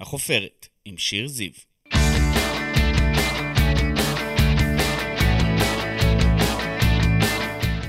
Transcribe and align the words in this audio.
החופרת, 0.00 0.66
עם 0.84 0.96
שיר 0.98 1.28
זיו. 1.28 1.50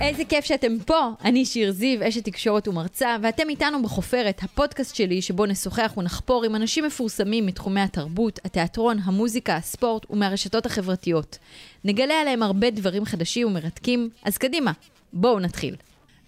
איזה 0.02 0.26
כיף 0.30 0.46
שאתם 0.46 0.80
פה. 0.86 1.12
אני 1.24 1.46
שיר 1.46 1.72
זיו, 1.72 2.08
אשת 2.08 2.26
תקשורת 2.26 2.68
ומרצה, 2.68 3.16
ואתם 3.22 3.50
איתנו 3.50 3.84
בחופרת, 3.84 4.44
הפודקאסט 4.44 4.96
שלי, 4.96 5.22
שבו 5.22 5.46
נשוחח 5.46 5.94
ונחפור 5.98 6.44
עם 6.44 6.56
אנשים 6.56 6.86
מפורסמים 6.86 7.46
מתחומי 7.46 7.82
התרבות, 7.82 8.40
התיאטרון, 8.46 9.00
המוזיקה, 9.04 9.56
הספורט 9.56 10.06
ומהרשתות 10.10 10.66
החברתיות. 10.66 11.38
נגלה 11.84 12.22
עליהם 12.22 12.44
הרבה 12.44 12.70
דברים 12.70 13.06
חדשים 13.06 13.48
ומרתקים, 13.48 14.10
אז 14.24 14.38
קדימה, 14.38 14.72
בואו 15.14 15.40
נתחיל. 15.40 15.76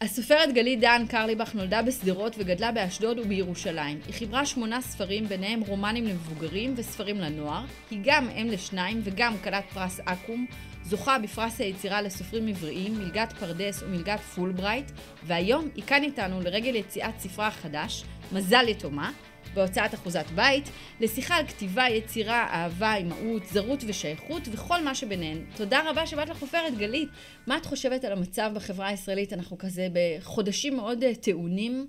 הסופרת 0.01 0.53
גלית 0.53 0.79
דן 0.79 1.03
קרליבך 1.09 1.55
נולדה 1.55 1.81
בשדרות 1.81 2.35
וגדלה 2.37 2.71
באשדוד 2.71 3.19
ובירושלים. 3.19 3.99
היא 4.05 4.13
חיברה 4.13 4.45
שמונה 4.45 4.81
ספרים, 4.81 5.25
ביניהם 5.27 5.61
רומנים 5.61 6.05
למבוגרים 6.05 6.73
וספרים 6.77 7.17
לנוער. 7.17 7.63
היא 7.91 7.99
גם 8.03 8.29
אם 8.29 8.47
לשניים 8.51 9.01
וגם 9.03 9.33
כלת 9.43 9.63
פרס 9.73 9.99
אקו"ם, 10.05 10.45
זוכה 10.83 11.19
בפרס 11.19 11.61
היצירה 11.61 12.01
לסופרים 12.01 12.47
עבריים, 12.47 12.99
מלגת 12.99 13.33
פרדס 13.39 13.83
ומלגת 13.83 14.19
פולברייט, 14.19 14.91
והיום 15.23 15.67
היא 15.75 15.83
כאן 15.83 16.03
איתנו 16.03 16.41
לרגל 16.41 16.75
יציאת 16.75 17.19
ספרה 17.19 17.47
החדש, 17.47 18.03
מזל 18.31 18.67
יתומה, 18.67 19.11
בהוצאת 19.53 19.93
אחוזת 19.93 20.25
בית, 20.35 20.69
לשיחה 20.99 21.35
על 21.35 21.47
כתיבה, 21.47 21.89
יצירה, 21.89 22.47
אהבה, 22.51 22.95
אימהות, 22.95 23.43
זרות 23.47 23.83
ושייכות 23.87 24.41
וכל 24.51 24.83
מה 24.83 24.95
שביניהן. 24.95 25.37
תודה 25.55 25.89
רבה 25.89 26.07
שבאת 26.07 26.29
לחופרת, 26.29 26.77
גלית. 26.77 27.09
מה 27.47 27.57
את 27.57 27.65
חושבת 27.65 28.03
על 28.03 28.11
המצב 28.11 28.51
בחברה 28.55 28.87
הישראלית? 28.87 29.33
אנחנו 29.33 29.57
כזה 29.57 29.87
בחודשים 29.93 30.75
מאוד 30.75 31.03
אה, 31.03 31.15
טעונים. 31.15 31.87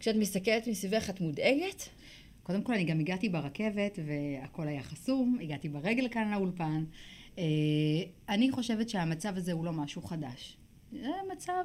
כשאת 0.00 0.16
מסתכלת 0.16 0.68
מסביבך, 0.68 1.10
את 1.10 1.20
מודאגת? 1.20 1.88
קודם 2.42 2.62
כל, 2.62 2.72
אני 2.72 2.84
גם 2.84 3.00
הגעתי 3.00 3.28
ברכבת 3.28 3.98
והכל 4.06 4.68
היה 4.68 4.82
חסום, 4.82 5.38
הגעתי 5.42 5.68
ברגל 5.68 6.08
כאן 6.08 6.30
לאולפן. 6.30 6.84
אה, 7.38 7.44
אני 8.28 8.50
חושבת 8.50 8.88
שהמצב 8.88 9.36
הזה 9.36 9.52
הוא 9.52 9.64
לא 9.64 9.72
משהו 9.72 10.02
חדש. 10.02 10.56
זה 10.92 11.08
מצב, 11.32 11.64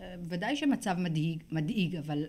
אה, 0.00 0.14
ודאי 0.28 0.56
שמצב 0.56 0.94
מדאיג, 0.98 1.42
מדאיג 1.52 1.96
אבל 1.96 2.24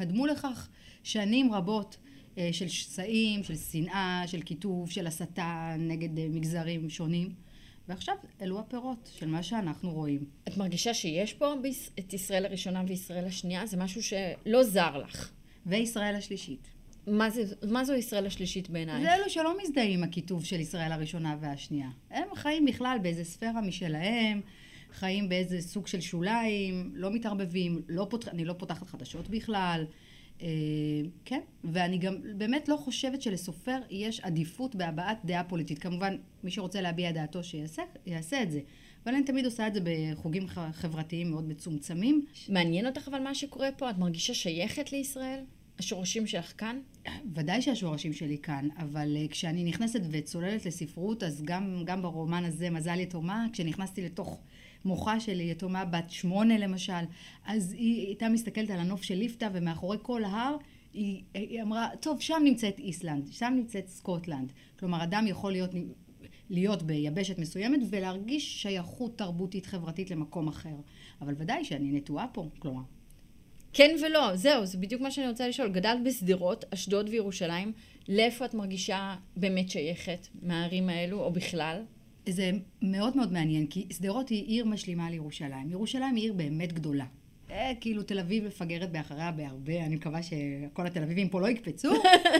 קדמו 0.00 0.26
לכך 0.26 0.68
שנים 1.02 1.52
רבות 1.52 1.96
של 2.52 2.68
שסעים, 2.68 3.44
של 3.44 3.56
שנאה, 3.56 4.22
של 4.26 4.42
קיטוב, 4.42 4.90
של 4.90 5.06
הסתה 5.06 5.74
נגד 5.78 6.08
מגזרים 6.30 6.90
שונים. 6.90 7.34
ועכשיו 7.88 8.14
אלו 8.42 8.60
הפירות 8.60 9.10
של 9.18 9.28
מה 9.28 9.42
שאנחנו 9.42 9.92
רואים. 9.92 10.24
את 10.48 10.56
מרגישה 10.56 10.94
שיש 10.94 11.34
פה 11.34 11.54
את 11.98 12.12
ישראל 12.12 12.46
הראשונה 12.46 12.82
וישראל 12.86 13.24
השנייה? 13.24 13.66
זה 13.66 13.76
משהו 13.76 14.02
שלא 14.02 14.62
זר 14.62 14.98
לך. 14.98 15.30
וישראל 15.66 16.14
השלישית. 16.14 16.68
מה, 17.06 17.30
זה, 17.30 17.42
מה 17.70 17.84
זו 17.84 17.94
ישראל 17.94 18.26
השלישית 18.26 18.70
בעינייך? 18.70 19.02
זה 19.02 19.14
אלו 19.14 19.30
שלא 19.30 19.54
מזדהים 19.62 19.98
עם 19.98 20.04
הכיתוב 20.08 20.44
של 20.44 20.60
ישראל 20.60 20.92
הראשונה 20.92 21.36
והשנייה. 21.40 21.88
הם 22.10 22.28
חיים 22.34 22.66
בכלל 22.66 22.98
באיזה 23.02 23.24
ספירה 23.24 23.60
משלהם, 23.60 24.40
חיים 24.92 25.28
באיזה 25.28 25.60
סוג 25.60 25.86
של 25.86 26.00
שוליים, 26.00 26.92
לא 26.94 27.10
מתערבבים, 27.10 27.82
לא 27.88 28.06
פותח, 28.10 28.28
אני 28.28 28.44
לא 28.44 28.52
פותחת 28.52 28.88
חדשות 28.88 29.28
בכלל. 29.28 29.84
אה, 30.42 30.48
כן, 31.24 31.40
ואני 31.64 31.98
גם 31.98 32.16
באמת 32.36 32.68
לא 32.68 32.76
חושבת 32.76 33.22
שלסופר 33.22 33.78
יש 33.90 34.20
עדיפות 34.20 34.74
בהבעת 34.74 35.18
דעה 35.24 35.44
פוליטית. 35.44 35.78
כמובן, 35.78 36.16
מי 36.44 36.50
שרוצה 36.50 36.80
להביע 36.80 37.12
דעתו 37.12 37.44
שיעשה, 37.44 37.82
יעשה 38.06 38.42
את 38.42 38.50
זה. 38.50 38.60
אבל 39.04 39.14
אני 39.14 39.24
תמיד 39.24 39.44
עושה 39.44 39.66
את 39.66 39.74
זה 39.74 39.80
בחוגים 39.84 40.46
חברתיים 40.72 41.30
מאוד 41.30 41.48
מצומצמים. 41.48 42.26
מעניין 42.48 42.86
אותך 42.86 43.08
אבל 43.08 43.18
מה 43.18 43.34
שקורה 43.34 43.68
פה? 43.76 43.90
את 43.90 43.98
מרגישה 43.98 44.34
שייכת 44.34 44.92
לישראל? 44.92 45.40
השורשים 45.78 46.26
שלך 46.26 46.52
כאן? 46.58 46.80
ודאי 47.34 47.62
שהשורשים 47.62 48.12
שלי 48.12 48.38
כאן, 48.38 48.68
אבל 48.76 49.16
uh, 49.16 49.30
כשאני 49.30 49.64
נכנסת 49.64 50.00
וצוללת 50.10 50.66
לספרות, 50.66 51.22
אז 51.22 51.42
גם, 51.44 51.82
גם 51.84 52.02
ברומן 52.02 52.44
הזה, 52.44 52.70
מזל 52.70 53.00
יתומה, 53.00 53.46
כשנכנסתי 53.52 54.02
לתוך 54.02 54.38
מוחה 54.84 55.20
של 55.20 55.40
יתומה 55.40 55.84
בת 55.84 56.10
שמונה 56.10 56.58
למשל, 56.58 57.02
אז 57.46 57.72
היא 57.72 58.06
הייתה 58.06 58.28
מסתכלת 58.28 58.70
על 58.70 58.80
הנוף 58.80 59.02
של 59.02 59.14
ליפתא, 59.14 59.48
ומאחורי 59.52 59.96
כל 60.02 60.24
הר 60.24 60.56
היא, 60.92 61.22
היא 61.34 61.62
אמרה, 61.62 61.88
טוב, 62.00 62.20
שם 62.20 62.42
נמצאת 62.44 62.78
איסלנד, 62.78 63.26
שם 63.30 63.52
נמצאת 63.56 63.88
סקוטלנד. 63.88 64.52
כלומר, 64.78 65.02
אדם 65.04 65.26
יכול 65.26 65.52
להיות, 65.52 65.70
להיות 66.50 66.82
ביבשת 66.82 67.38
מסוימת 67.38 67.80
ולהרגיש 67.90 68.62
שייכות 68.62 69.18
תרבותית 69.18 69.66
חברתית 69.66 70.10
למקום 70.10 70.48
אחר. 70.48 70.74
אבל 71.20 71.34
ודאי 71.38 71.64
שאני 71.64 71.92
נטועה 71.92 72.26
פה, 72.32 72.48
כלומר, 72.58 72.82
כן 73.72 73.96
ולא, 74.02 74.36
זהו, 74.36 74.66
זה 74.66 74.78
בדיוק 74.78 75.02
מה 75.02 75.10
שאני 75.10 75.28
רוצה 75.28 75.48
לשאול. 75.48 75.68
גדלת 75.68 76.02
בשדרות, 76.04 76.64
אשדוד 76.74 77.08
וירושלים, 77.08 77.72
לאיפה 78.08 78.44
את 78.44 78.54
מרגישה 78.54 79.16
באמת 79.36 79.70
שייכת 79.70 80.26
מהערים 80.42 80.88
האלו, 80.88 81.20
או 81.20 81.32
בכלל? 81.32 81.82
זה 82.32 82.50
מאוד 82.82 83.16
מאוד 83.16 83.32
מעניין, 83.32 83.66
כי 83.66 83.86
שדרות 83.92 84.28
היא 84.28 84.44
עיר 84.44 84.64
משלימה 84.64 85.10
לירושלים. 85.10 85.70
ירושלים 85.70 86.16
היא 86.16 86.24
עיר 86.24 86.32
באמת 86.32 86.72
גדולה. 86.72 87.04
אה, 87.50 87.72
כאילו 87.80 88.02
תל 88.02 88.18
אביב 88.18 88.46
מפגרת 88.46 88.92
באחריה 88.92 89.32
בהרבה, 89.32 89.84
אני 89.86 89.96
מקווה 89.96 90.20
שכל 90.22 90.86
התל 90.86 91.02
אביבים 91.02 91.28
פה 91.28 91.40
לא 91.40 91.48
יקפצו. 91.48 91.88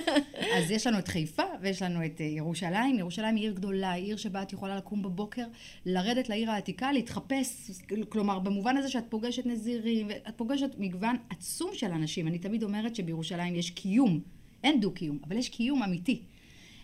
אז 0.56 0.70
יש 0.70 0.86
לנו 0.86 0.98
את 0.98 1.08
חיפה 1.08 1.42
ויש 1.60 1.82
לנו 1.82 2.04
את 2.04 2.20
אה, 2.20 2.26
ירושלים. 2.26 2.98
ירושלים 2.98 3.36
היא 3.36 3.44
עיר 3.44 3.52
גדולה, 3.52 3.92
עיר 3.92 4.16
שבה 4.16 4.42
את 4.42 4.52
יכולה 4.52 4.76
לקום 4.76 5.02
בבוקר, 5.02 5.44
לרדת 5.86 6.28
לעיר 6.28 6.50
העתיקה, 6.50 6.92
להתחפש, 6.92 7.70
כלומר 8.08 8.38
במובן 8.38 8.76
הזה 8.76 8.88
שאת 8.88 9.04
פוגשת 9.08 9.46
נזירים, 9.46 10.06
ואת 10.08 10.34
פוגשת 10.36 10.70
מגוון 10.78 11.16
עצום 11.30 11.70
של 11.74 11.92
אנשים. 11.92 12.28
אני 12.28 12.38
תמיד 12.38 12.62
אומרת 12.62 12.96
שבירושלים 12.96 13.54
יש 13.54 13.70
קיום, 13.70 14.20
אין 14.64 14.80
דו-קיום, 14.80 15.18
אבל 15.28 15.36
יש 15.36 15.48
קיום 15.48 15.82
אמיתי. 15.82 16.22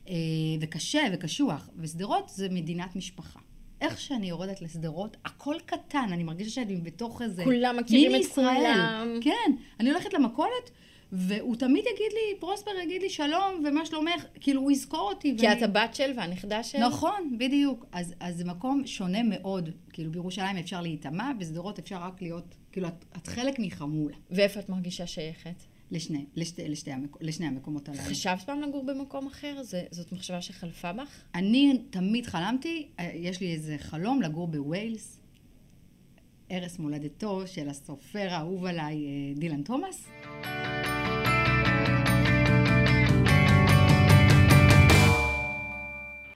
אה, 0.09 0.15
וקשה 0.61 1.03
וקשוח, 1.13 1.69
ושדרות 1.79 2.29
זה 2.29 2.49
מדינת 2.49 2.97
משפחה. 2.97 3.41
איך 3.81 4.01
שאני 4.01 4.29
יורדת 4.29 4.63
לשדרות, 4.63 5.17
הכל 5.25 5.57
קטן, 5.67 6.09
אני 6.13 6.25
מרגישה 6.25 6.51
שאני 6.51 6.77
בתוך 6.77 7.23
איזה... 7.23 7.45
כולם 7.45 7.77
מכירים 7.77 8.15
את 8.15 8.21
ישראל. 8.21 8.57
כולם. 8.57 9.19
כן, 9.21 9.53
אני 9.81 9.91
הולכת 9.91 10.15
למכולת, 10.15 10.71
והוא 11.13 11.57
תמיד 11.57 11.85
יגיד 11.95 12.13
לי, 12.13 12.41
פרוספר 12.41 12.71
יגיד 12.83 13.03
לי 13.03 13.11
שלום, 13.11 13.65
ומה 13.65 13.87
שלומך, 13.87 14.25
כאילו 14.41 14.61
הוא 14.61 14.71
יזכור 14.71 15.01
אותי. 15.01 15.37
כי 15.39 15.47
ואני... 15.47 15.59
את 15.59 15.63
הבת 15.63 15.95
של 15.95 16.13
והנכדה 16.17 16.63
של. 16.63 16.79
נכון, 16.79 17.37
בדיוק. 17.39 17.87
אז, 17.93 18.15
אז 18.21 18.37
זה 18.37 18.45
מקום 18.45 18.87
שונה 18.87 19.23
מאוד. 19.23 19.71
כאילו 19.93 20.13
בירושלים 20.13 20.57
אפשר 20.57 20.81
להיטמע, 20.81 21.33
בשדרות 21.39 21.79
אפשר 21.79 21.97
רק 21.97 22.23
להיות, 22.23 22.55
כאילו 22.73 22.89
את, 22.89 23.05
את 23.17 23.27
חלק 23.27 23.59
מחמולה. 23.59 24.17
ואיפה 24.31 24.61
את 24.61 24.69
מרגישה 24.69 25.07
שייכת? 25.07 25.76
לשני, 25.91 26.25
לשתי, 26.37 26.69
לשתי 26.69 26.93
המק... 26.93 27.17
לשני 27.21 27.47
המקומות 27.47 27.89
הללו. 27.89 28.03
חשבת 28.03 28.43
פעם 28.43 28.61
לגור 28.61 28.85
במקום 28.85 29.27
אחר? 29.27 29.63
זה, 29.63 29.83
זאת 29.91 30.13
מחשבה 30.13 30.43
שחלפה 30.43 30.93
בך? 30.93 31.23
אני 31.35 31.83
תמיד 31.91 32.27
חלמתי, 32.27 32.89
אה, 33.01 33.11
יש 33.15 33.41
לי 33.41 33.53
איזה 33.53 33.77
חלום 33.79 34.23
לגור 34.23 34.49
בווילס, 34.49 35.21
ערש 36.49 36.79
מולדתו 36.79 37.47
של 37.47 37.69
הסופר 37.69 38.29
האהוב 38.31 38.65
עליי, 38.65 38.95
אה, 38.97 39.35
דילן 39.37 39.63
תומאס. 39.63 40.09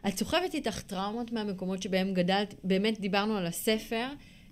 את 0.09 0.19
סוחבת 0.19 0.55
איתך 0.55 0.83
טראומות 0.83 1.33
מהמקומות 1.33 1.83
שבהם 1.83 2.15
גדלת, 2.15 2.55
באמת 2.65 3.01
דיברנו 3.01 3.37
על 3.37 3.47
הספר, 3.47 4.07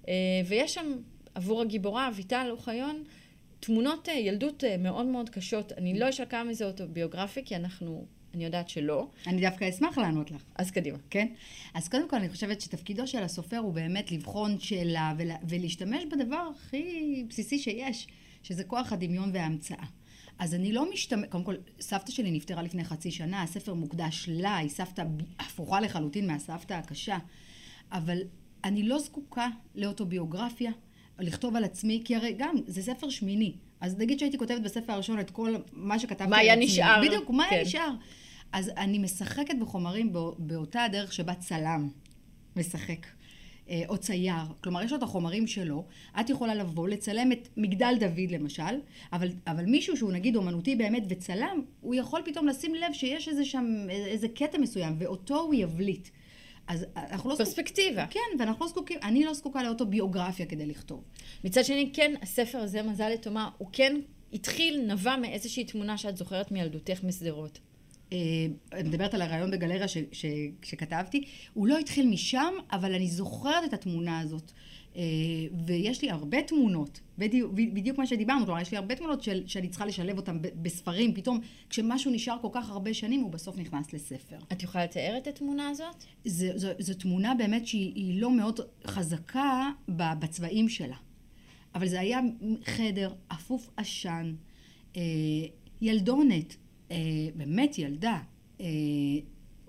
אה, 0.08 0.14
ויש 0.46 0.74
שם 0.74 0.96
עבור 1.34 1.62
הגיבורה, 1.62 2.08
אביטל 2.08 2.48
אוחיון, 2.50 3.04
תמונות 3.60 4.08
אה, 4.08 4.14
ילדות 4.14 4.64
אה, 4.64 4.76
מאוד 4.76 5.06
מאוד 5.06 5.30
קשות. 5.30 5.72
אני 5.72 5.98
לא 5.98 6.08
אשאל 6.08 6.24
כמה 6.28 6.44
מזה 6.44 6.64
אוטוביוגרפי, 6.66 7.44
כי 7.44 7.56
אנחנו, 7.56 8.06
אני 8.34 8.44
יודעת 8.44 8.68
שלא. 8.68 9.08
אני 9.26 9.40
דווקא 9.40 9.68
אשמח 9.68 9.98
לענות 9.98 10.30
לך. 10.30 10.42
אז 10.54 10.70
קדימה. 10.70 10.98
כן? 11.10 11.28
אז 11.74 11.88
קודם 11.88 12.08
כל, 12.08 12.16
אני 12.16 12.28
חושבת 12.28 12.60
שתפקידו 12.60 13.06
של 13.06 13.22
הסופר 13.22 13.58
הוא 13.58 13.74
באמת 13.74 14.12
לבחון 14.12 14.60
שאלה 14.60 15.14
ולה, 15.18 15.36
ולהשתמש 15.48 16.04
בדבר 16.04 16.50
הכי 16.56 17.24
בסיסי 17.28 17.58
שיש, 17.58 18.06
שזה 18.42 18.64
כוח 18.64 18.92
הדמיון 18.92 19.30
וההמצאה. 19.34 19.84
אז 20.38 20.54
אני 20.54 20.72
לא 20.72 20.92
משתמש, 20.92 21.26
קודם 21.28 21.44
כל, 21.44 21.54
סבתא 21.80 22.12
שלי 22.12 22.30
נפטרה 22.30 22.62
לפני 22.62 22.84
חצי 22.84 23.10
שנה, 23.10 23.42
הספר 23.42 23.74
מוקדש 23.74 24.28
לה, 24.32 24.56
היא 24.56 24.70
סבתא 24.70 25.04
הפוכה 25.38 25.80
לחלוטין 25.80 26.26
מהסבתא 26.26 26.74
הקשה, 26.74 27.18
אבל 27.92 28.18
אני 28.64 28.82
לא 28.82 28.98
זקוקה 28.98 29.48
לאוטוביוגרפיה, 29.74 30.70
לכתוב 31.18 31.56
על 31.56 31.64
עצמי, 31.64 32.02
כי 32.04 32.16
הרי 32.16 32.34
גם, 32.38 32.56
זה 32.66 32.82
ספר 32.82 33.10
שמיני. 33.10 33.52
אז 33.80 33.98
נגיד 33.98 34.18
שהייתי 34.18 34.38
כותבת 34.38 34.60
בספר 34.60 34.92
הראשון 34.92 35.20
את 35.20 35.30
כל 35.30 35.54
מה 35.72 35.98
שכתבתי 35.98 36.22
על 36.24 36.28
עצמי. 36.28 36.36
מה 36.36 36.52
היה 36.52 36.56
נשאר. 36.56 37.02
בדיוק, 37.06 37.30
מה 37.30 37.44
כן. 37.50 37.54
היה 37.54 37.64
נשאר. 37.64 37.90
אז 38.52 38.70
אני 38.76 38.98
משחקת 38.98 39.54
בחומרים 39.60 40.12
באותה 40.38 40.82
הדרך 40.82 41.12
שבה 41.12 41.34
צלם 41.34 41.88
משחק. 42.56 43.06
אה, 43.70 43.82
או 43.88 43.98
צייר, 43.98 44.34
כלומר 44.60 44.82
יש 44.82 44.92
לו 44.92 44.98
את 44.98 45.02
החומרים 45.02 45.46
שלו, 45.46 45.84
את 46.20 46.30
יכולה 46.30 46.54
לבוא, 46.54 46.88
לצלם 46.88 47.32
את 47.32 47.48
מגדל 47.56 47.94
דוד 48.00 48.30
למשל, 48.30 48.62
אבל, 49.12 49.28
אבל 49.46 49.64
מישהו 49.64 49.96
שהוא 49.96 50.12
נגיד 50.12 50.36
אומנותי 50.36 50.76
באמת 50.76 51.02
וצלם, 51.08 51.62
הוא 51.80 51.94
יכול 51.94 52.22
פתאום 52.24 52.48
לשים 52.48 52.74
לב 52.74 52.92
שיש 52.92 53.28
איזה 53.28 53.44
שם, 53.44 53.86
איזה 53.90 54.28
קטע 54.28 54.58
מסוים, 54.58 54.96
ואותו 54.98 55.40
הוא 55.40 55.54
יבליט. 55.54 56.08
אז 56.68 56.86
אנחנו 56.96 57.30
לא... 57.30 57.36
פרספקטיבה. 57.36 58.02
זקוק... 58.02 58.12
כן, 58.12 58.38
ואנחנו 58.38 58.64
לא 58.64 58.70
זקוקים, 58.70 58.98
אני 59.02 59.24
לא 59.24 59.34
זקוקה 59.34 59.62
לאוטוביוגרפיה 59.62 60.46
כדי 60.46 60.66
לכתוב. 60.66 61.04
מצד 61.44 61.64
שני, 61.64 61.90
כן, 61.94 62.14
הספר 62.22 62.58
הזה, 62.58 62.82
מזל 62.82 63.10
יתומה, 63.10 63.50
הוא 63.58 63.68
כן 63.72 63.96
התחיל, 64.32 64.80
נבע 64.86 65.16
מאיזושהי 65.16 65.64
תמונה 65.64 65.98
שאת 65.98 66.16
זוכרת 66.16 66.52
מילדותך 66.52 67.04
משדרות. 67.04 67.58
אה, 68.12 68.18
אני 68.72 68.88
מדברת 68.88 69.14
על 69.14 69.22
הרעיון 69.22 69.50
בגלריה 69.50 69.88
ש, 69.88 69.96
ש, 70.12 70.26
שכתבתי, 70.62 71.24
הוא 71.54 71.66
לא 71.66 71.78
התחיל 71.78 72.06
משם, 72.06 72.54
אבל 72.72 72.94
אני 72.94 73.08
זוכרת 73.08 73.64
את 73.64 73.72
התמונה 73.72 74.20
הזאת. 74.20 74.52
אה, 74.98 75.02
ויש 75.66 76.02
לי 76.02 76.10
הרבה 76.10 76.42
תמונות, 76.42 77.00
בדיוק, 77.18 77.52
בדיוק 77.52 77.98
מה 77.98 78.06
שדיברנו, 78.06 78.44
כלומר 78.44 78.60
יש 78.60 78.70
לי 78.70 78.76
הרבה 78.76 78.94
תמונות 78.94 79.22
של, 79.22 79.42
שאני 79.46 79.68
צריכה 79.68 79.86
לשלב 79.86 80.16
אותן 80.16 80.38
בספרים, 80.62 81.14
פתאום 81.14 81.40
כשמשהו 81.70 82.10
נשאר 82.10 82.36
כל 82.42 82.48
כך 82.52 82.70
הרבה 82.70 82.94
שנים 82.94 83.20
הוא 83.20 83.30
בסוף 83.30 83.58
נכנס 83.58 83.92
לספר. 83.92 84.38
את 84.52 84.62
יכולה 84.62 84.84
לתאר 84.84 85.14
את 85.18 85.26
התמונה 85.26 85.68
הזאת? 85.68 86.04
זו, 86.24 86.46
זו, 86.54 86.68
זו 86.78 86.94
תמונה 86.94 87.34
באמת 87.34 87.66
שהיא 87.66 88.20
לא 88.20 88.30
מאוד 88.30 88.60
חזקה 88.86 89.70
בצבעים 89.88 90.68
שלה, 90.68 90.96
אבל 91.74 91.88
זה 91.88 92.00
היה 92.00 92.20
חדר 92.64 93.12
אפוף 93.28 93.70
עשן, 93.76 94.34
אה, 94.96 95.02
ילדונת, 95.80 96.56
אה, 96.90 96.96
באמת 97.34 97.78
ילדה, 97.78 98.18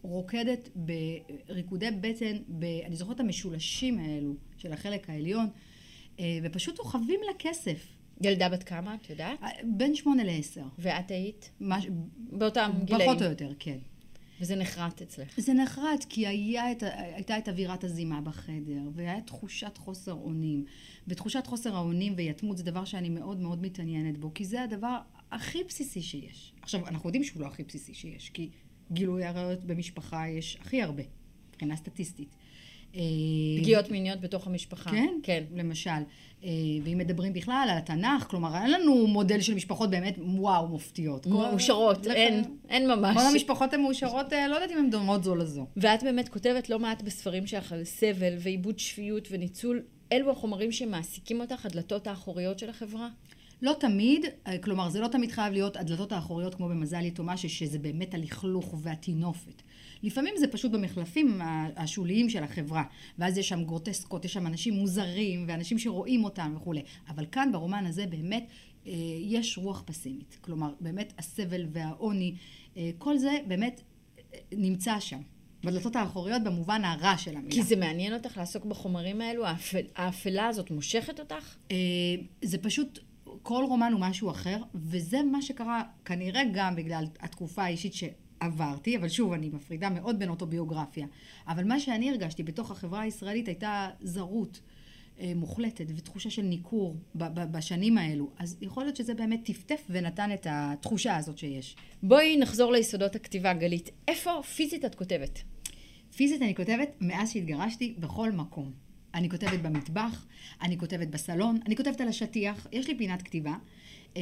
רוקדת 0.02 0.70
בריקודי 0.76 1.92
בטן, 2.02 2.38
ב, 2.48 2.64
אני 2.86 2.96
זוכרת 2.96 3.16
את 3.16 3.20
המשולשים 3.20 4.00
האלו 4.00 4.36
של 4.58 4.74
החלק 4.74 5.10
העליון, 5.10 5.48
אה, 6.20 6.40
ופשוט 6.44 6.80
אוכבים 6.80 7.20
לה 7.26 7.32
כסף. 7.40 7.88
ילדה 8.22 8.50
בת 8.50 8.64
כמה, 8.64 8.96
את 8.96 9.10
יודעת? 9.10 9.44
אה, 9.44 9.50
בין 9.64 9.96
שמונה 9.96 10.24
לעשר. 10.24 10.64
ואת 10.80 11.12
היית? 11.12 11.50
מש... 11.62 11.88
באותם 12.18 12.72
גילאים. 12.84 13.10
פחות 13.10 13.22
או 13.22 13.28
יותר, 13.28 13.52
כן. 13.60 13.78
וזה 14.42 14.56
נחרט 14.56 15.02
אצלך. 15.02 15.40
זה 15.40 15.54
נחרט, 15.54 16.06
כי 16.10 16.28
היה 16.28 16.72
את, 16.72 16.84
הייתה 16.84 17.38
את 17.38 17.50
אווירת 17.50 17.84
הזימה 17.84 18.22
בחדר, 18.22 18.82
והיה 18.94 19.22
תחושת 19.22 19.78
חוסר 19.78 20.14
אונים. 20.14 20.66
ותחושת 21.08 21.48
חוסר 21.48 21.76
האונים 21.76 22.14
ויתמות 22.18 22.58
זה 22.58 22.64
דבר 22.64 22.86
שאני 22.86 23.10
מאוד 23.10 23.40
מאוד 23.40 23.62
מתעניינת 23.62 24.18
בו, 24.18 24.34
כי 24.34 24.46
זה 24.46 24.64
הדבר 24.64 24.98
הכי 25.32 25.64
בסיסי 25.64 26.02
שיש. 26.02 26.54
עכשיו, 26.62 26.88
אנחנו 26.88 27.10
יודעים 27.10 27.24
שהוא 27.24 27.42
לא 27.42 27.48
הכי 27.48 27.64
בסיסי 27.64 27.94
שיש, 27.94 28.30
כי 28.30 28.50
גילוי 28.92 29.24
עריות 29.24 29.64
במשפחה 29.64 30.28
יש 30.28 30.58
הכי 30.62 30.82
הרבה, 30.82 31.04
מבחינה 31.50 31.76
סטטיסטית. 31.76 32.36
אה, 32.96 33.02
פגיעות 33.62 33.92
מיניות 33.92 34.22
בתוך 34.22 34.48
המשפחה. 34.48 34.92
כן, 34.92 35.14
כן. 35.24 35.44
למשל. 35.56 35.90
אה, 36.44 36.50
ואם 36.84 36.98
מדברים 36.98 37.34
בכלל 37.34 37.68
על 37.72 37.78
התנ"ך, 37.78 38.24
כלומר, 38.24 38.56
אין 38.56 38.72
לנו 38.72 39.08
מודל 39.08 39.42
של 39.42 39.56
משפחות 39.56 39.90
באמת, 39.90 40.16
וואו, 40.18 40.68
מופתיות. 40.68 41.28
מאושרות, 41.28 42.08
אין, 42.08 42.44
אין 42.70 42.88
ממש. 42.92 43.18
כל 43.18 43.24
המשפחות 43.32 43.74
הן 43.74 43.82
מאושרות, 43.82 44.34
אה, 44.34 44.48
לא 44.48 44.56
יודעת 44.56 44.72
אם 44.72 44.78
הן 44.78 44.90
דומות 44.90 45.24
זו 45.24 45.36
לזו. 45.36 45.66
ואת 45.78 46.04
באמת 46.04 46.30
כותבת 46.30 46.70
לא 46.70 46.80
מעט 46.80 47.02
בספרים 47.02 47.48
שלך 47.48 47.72
על 47.72 47.84
סבל 47.84 48.34
ועיבוד 48.40 48.80
שפיות 48.80 49.28
וניצול. 49.32 49.82
אלו 50.12 50.32
החומרים 50.32 50.72
שמעסיקים 50.72 51.42
אותך, 51.42 51.66
הדלתות 51.66 52.08
האחוריות 52.08 52.60
של 52.60 52.70
החברה? 52.70 53.10
לא 53.62 53.76
תמיד, 53.80 54.26
כלומר 54.62 54.90
זה 54.90 55.00
לא 55.00 55.08
תמיד 55.08 55.32
חייב 55.32 55.54
להיות 55.54 55.78
הדלתות 55.78 56.12
האחוריות 56.12 56.56
כמו 56.56 56.70
במזל 56.70 57.06
יתומה, 57.06 57.38
שזה 57.38 57.80
באמת 57.80 58.14
הלכלוך 58.14 58.76
והטינופת. 58.82 59.62
לפעמים 60.04 60.34
זה 60.38 60.48
פשוט 60.48 60.72
במחלפים 60.72 61.42
השוליים 61.76 62.30
של 62.30 62.44
החברה, 62.44 62.84
ואז 63.18 63.38
יש 63.38 63.50
שם 63.50 63.64
גרוטסקות, 63.64 64.26
יש 64.26 64.34
שם 64.34 64.48
אנשים 64.48 64.74
מוזרים, 64.74 65.46
ואנשים 65.48 65.80
שרואים 65.80 66.24
אותם 66.24 66.54
וכולי. 66.56 66.82
אבל 67.08 67.26
כאן 67.32 67.52
ברומן 67.52 67.86
הזה 67.86 68.06
באמת 68.06 68.48
אה, 68.88 68.94
יש 69.22 69.58
רוח 69.58 69.84
פסימית. 69.86 70.38
כלומר, 70.42 70.74
באמת 70.80 71.14
הסבל 71.18 71.66
והעוני, 71.72 72.36
אה, 72.78 72.90
כל 72.98 73.18
זה 73.18 73.38
באמת 73.48 73.82
אה, 74.18 74.40
נמצא 74.52 75.00
שם. 75.00 75.22
בדלתות 75.64 75.96
האחוריות 75.96 76.44
במובן 76.44 76.86
הרע 76.86 77.18
של 77.18 77.38
המילה. 77.38 77.52
כי 77.52 77.64
זה 77.64 77.76
מעניין 77.76 78.14
אותך 78.14 78.38
לעסוק 78.38 78.66
בחומרים 78.66 79.22
האלו? 79.22 79.46
האפל, 79.46 79.82
האפלה 79.96 80.48
הזאת 80.48 80.72
מושכת 80.72 81.20
אותך? 81.20 81.56
זה 82.42 82.58
פשוט 82.58 83.00
כל 83.44 83.64
רומן 83.68 83.92
הוא 83.94 84.02
משהו 84.02 84.32
אחר, 84.32 84.58
וזה 84.76 85.24
מה 85.24 85.42
שקרה 85.42 85.84
כנראה 86.06 86.42
גם 86.54 86.76
בגלל 86.76 87.06
התקופה 87.20 87.64
האישית 87.64 87.94
שעברתי, 87.94 88.98
אבל 88.98 89.10
שוב, 89.10 89.34
אני 89.34 89.50
מפרידה 89.50 89.90
מאוד 89.90 90.20
בין 90.20 90.30
אוטוביוגרפיה. 90.30 91.08
אבל 91.48 91.64
מה 91.68 91.80
שאני 91.80 92.10
הרגשתי 92.10 92.44
בתוך 92.44 92.72
החברה 92.72 93.02
הישראלית 93.02 93.48
הייתה 93.48 93.90
זרות. 94.02 94.62
אה, 95.20 95.32
מוחלטת 95.36 95.86
ותחושה 95.96 96.30
של 96.30 96.42
ניכור 96.42 96.96
בשנים 97.16 97.98
האלו. 97.98 98.30
אז 98.38 98.58
יכול 98.62 98.84
להיות 98.84 98.96
שזה 98.96 99.14
באמת 99.14 99.40
טפטף 99.46 99.86
ונתן 99.90 100.34
את 100.34 100.48
התחושה 100.50 101.18
הזאת 101.18 101.38
שיש. 101.38 101.76
בואי 102.04 102.38
נחזור 102.38 102.72
ליסודות 102.72 103.16
הכתיבה, 103.16 103.54
גלית. 103.54 103.90
איפה 104.08 104.32
פיזית 104.56 104.86
את 104.86 104.96
כותבת? 104.96 105.42
פיזית 106.16 106.42
אני 106.42 106.56
כותבת 106.56 106.90
מאז 107.02 107.32
שהתגרשתי 107.32 107.96
בכל 108.00 108.32
מקום. 108.32 108.89
אני 109.14 109.30
כותבת 109.30 109.60
במטבח, 109.60 110.26
אני 110.62 110.78
כותבת 110.78 111.08
בסלון, 111.08 111.60
אני 111.66 111.76
כותבת 111.76 112.02
על 112.02 112.08
השטיח, 112.08 112.68
יש 112.72 112.88
לי 112.88 112.98
פינת 112.98 113.22
כתיבה. 113.22 113.56
אה, 114.18 114.22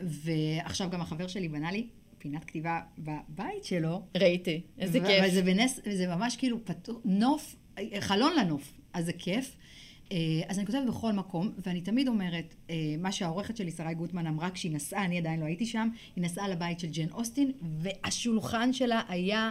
ועכשיו 0.00 0.90
גם 0.90 1.00
החבר 1.00 1.26
שלי 1.26 1.48
בנה 1.48 1.72
לי 1.72 1.86
פינת 2.18 2.44
כתיבה 2.44 2.80
בבית 2.98 3.64
שלו. 3.64 4.02
ראיתי, 4.16 4.60
איזה 4.78 5.00
כיף. 5.00 5.24
וזה 5.28 5.42
בנס, 5.42 5.80
וזה 5.86 6.06
ממש 6.06 6.36
כאילו 6.36 6.64
פתוח, 6.64 6.96
נוף, 7.04 7.56
חלון 8.00 8.32
לנוף, 8.36 8.72
אז 8.92 9.04
זה 9.04 9.12
כיף. 9.12 9.56
אה, 10.12 10.16
אז 10.48 10.58
אני 10.58 10.66
כותבת 10.66 10.86
בכל 10.88 11.12
מקום, 11.12 11.52
ואני 11.58 11.80
תמיד 11.80 12.08
אומרת, 12.08 12.54
אה, 12.70 12.76
מה 12.98 13.12
שהעורכת 13.12 13.56
שלי, 13.56 13.70
שרי 13.70 13.94
גוטמן, 13.94 14.26
אמרה 14.26 14.50
כשהיא 14.50 14.72
נסעה, 14.72 15.04
אני 15.04 15.18
עדיין 15.18 15.40
לא 15.40 15.44
הייתי 15.44 15.66
שם, 15.66 15.88
היא 16.16 16.24
נסעה 16.24 16.48
לבית 16.48 16.80
של 16.80 16.88
ג'ן 16.90 17.10
אוסטין, 17.10 17.52
והשולחן 17.62 18.72
שלה 18.72 19.02
היה 19.08 19.50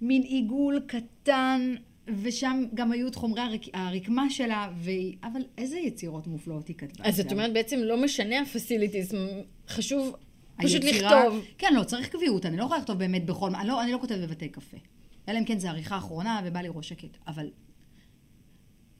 מין 0.00 0.22
עיגול 0.22 0.80
קטן 0.86 1.74
ושם 2.08 2.64
גם 2.74 2.92
היו 2.92 3.08
את 3.08 3.14
חומרי 3.14 3.40
הריק, 3.40 3.62
הרקמה 3.74 4.30
שלה, 4.30 4.70
ו... 4.76 4.90
אבל 5.22 5.40
איזה 5.58 5.78
יצירות 5.78 6.26
מופלאות 6.26 6.68
היא 6.68 6.76
כתבה. 6.76 7.04
אז 7.04 7.20
את 7.20 7.32
אומרת 7.32 7.52
בעצם 7.52 7.78
לא 7.78 8.02
משנה 8.02 8.40
הפסיליטיז, 8.40 9.14
חשוב 9.68 10.16
פשוט 10.62 10.82
היצירה, 10.84 11.24
לכתוב. 11.24 11.44
כן, 11.58 11.74
לא, 11.74 11.84
צריך 11.84 12.08
קביעות, 12.08 12.46
אני 12.46 12.56
לא 12.56 12.64
יכולה 12.64 12.80
לכתוב 12.80 12.98
באמת 12.98 13.26
בכל... 13.26 13.54
אני 13.54 13.68
לא, 13.68 13.82
אני 13.82 13.92
לא 13.92 13.98
כותבת 13.98 14.18
בבתי 14.18 14.48
קפה. 14.48 14.76
אלא 15.28 15.38
אם 15.38 15.44
כן 15.44 15.58
זה 15.58 15.70
עריכה 15.70 15.96
אחרונה 15.98 16.40
ובא 16.44 16.60
לי 16.60 16.68
ראש 16.74 16.88
שקט. 16.88 17.16
אבל 17.26 17.50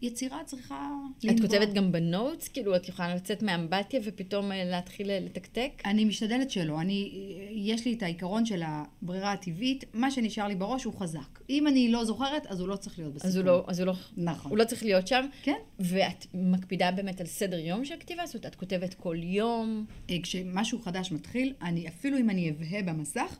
יצירה 0.02 0.44
צריכה 0.44 0.90
לנבוע. 1.24 1.46
את 1.46 1.50
כותבת 1.50 1.74
גם 1.74 1.92
בנוטס? 1.92 2.48
כאילו, 2.48 2.76
את 2.76 2.88
יכולה 2.88 3.14
לצאת 3.14 3.42
מאמבטיה 3.42 4.00
ופתאום 4.04 4.52
אה, 4.52 4.64
להתחיל 4.64 5.10
אה, 5.10 5.20
לתקתק? 5.20 5.82
אני 5.84 6.04
משתדלת 6.04 6.50
שלא. 6.50 6.80
אני, 6.80 7.12
יש 7.50 7.84
לי 7.86 7.92
את 7.92 8.02
העיקרון 8.02 8.46
של 8.46 8.62
הברירה 8.64 9.32
הטבעית, 9.32 9.84
מה 9.94 10.10
שנשאר 10.10 10.46
לי 10.46 10.54
בראש 10.54 10.84
הוא 10.84 10.94
חזק. 10.94 11.40
אם 11.50 11.66
אני 11.66 11.92
לא 11.92 12.04
זוכרת, 12.04 12.46
אז 12.46 12.60
הוא 12.60 12.68
לא 12.68 12.76
צריך 12.76 12.98
להיות 12.98 13.14
בסיפור. 13.14 13.30
אז 13.30 13.36
הוא 13.36 13.44
לא, 13.44 13.64
אז 13.66 13.80
הוא 13.80 13.86
לא, 13.86 13.94
נכון. 14.16 14.50
הוא 14.50 14.58
לא 14.58 14.64
צריך 14.64 14.82
להיות 14.84 15.06
שם? 15.06 15.26
כן. 15.42 15.56
ואת 15.80 16.26
מקפידה 16.34 16.90
באמת 16.90 17.20
על 17.20 17.26
סדר 17.26 17.58
יום 17.58 17.84
של 17.84 17.94
כתיבה? 18.00 18.26
זאת 18.26 18.34
אומרת, 18.34 18.46
את 18.46 18.54
כותבת 18.54 18.94
כל 18.94 19.16
יום? 19.22 19.84
אה, 20.10 20.16
כשמשהו 20.22 20.78
חדש 20.78 21.12
מתחיל, 21.12 21.54
אני, 21.62 21.88
אפילו 21.88 22.18
אם 22.18 22.30
אני 22.30 22.50
אבהה 22.50 22.82
במסך, 22.82 23.36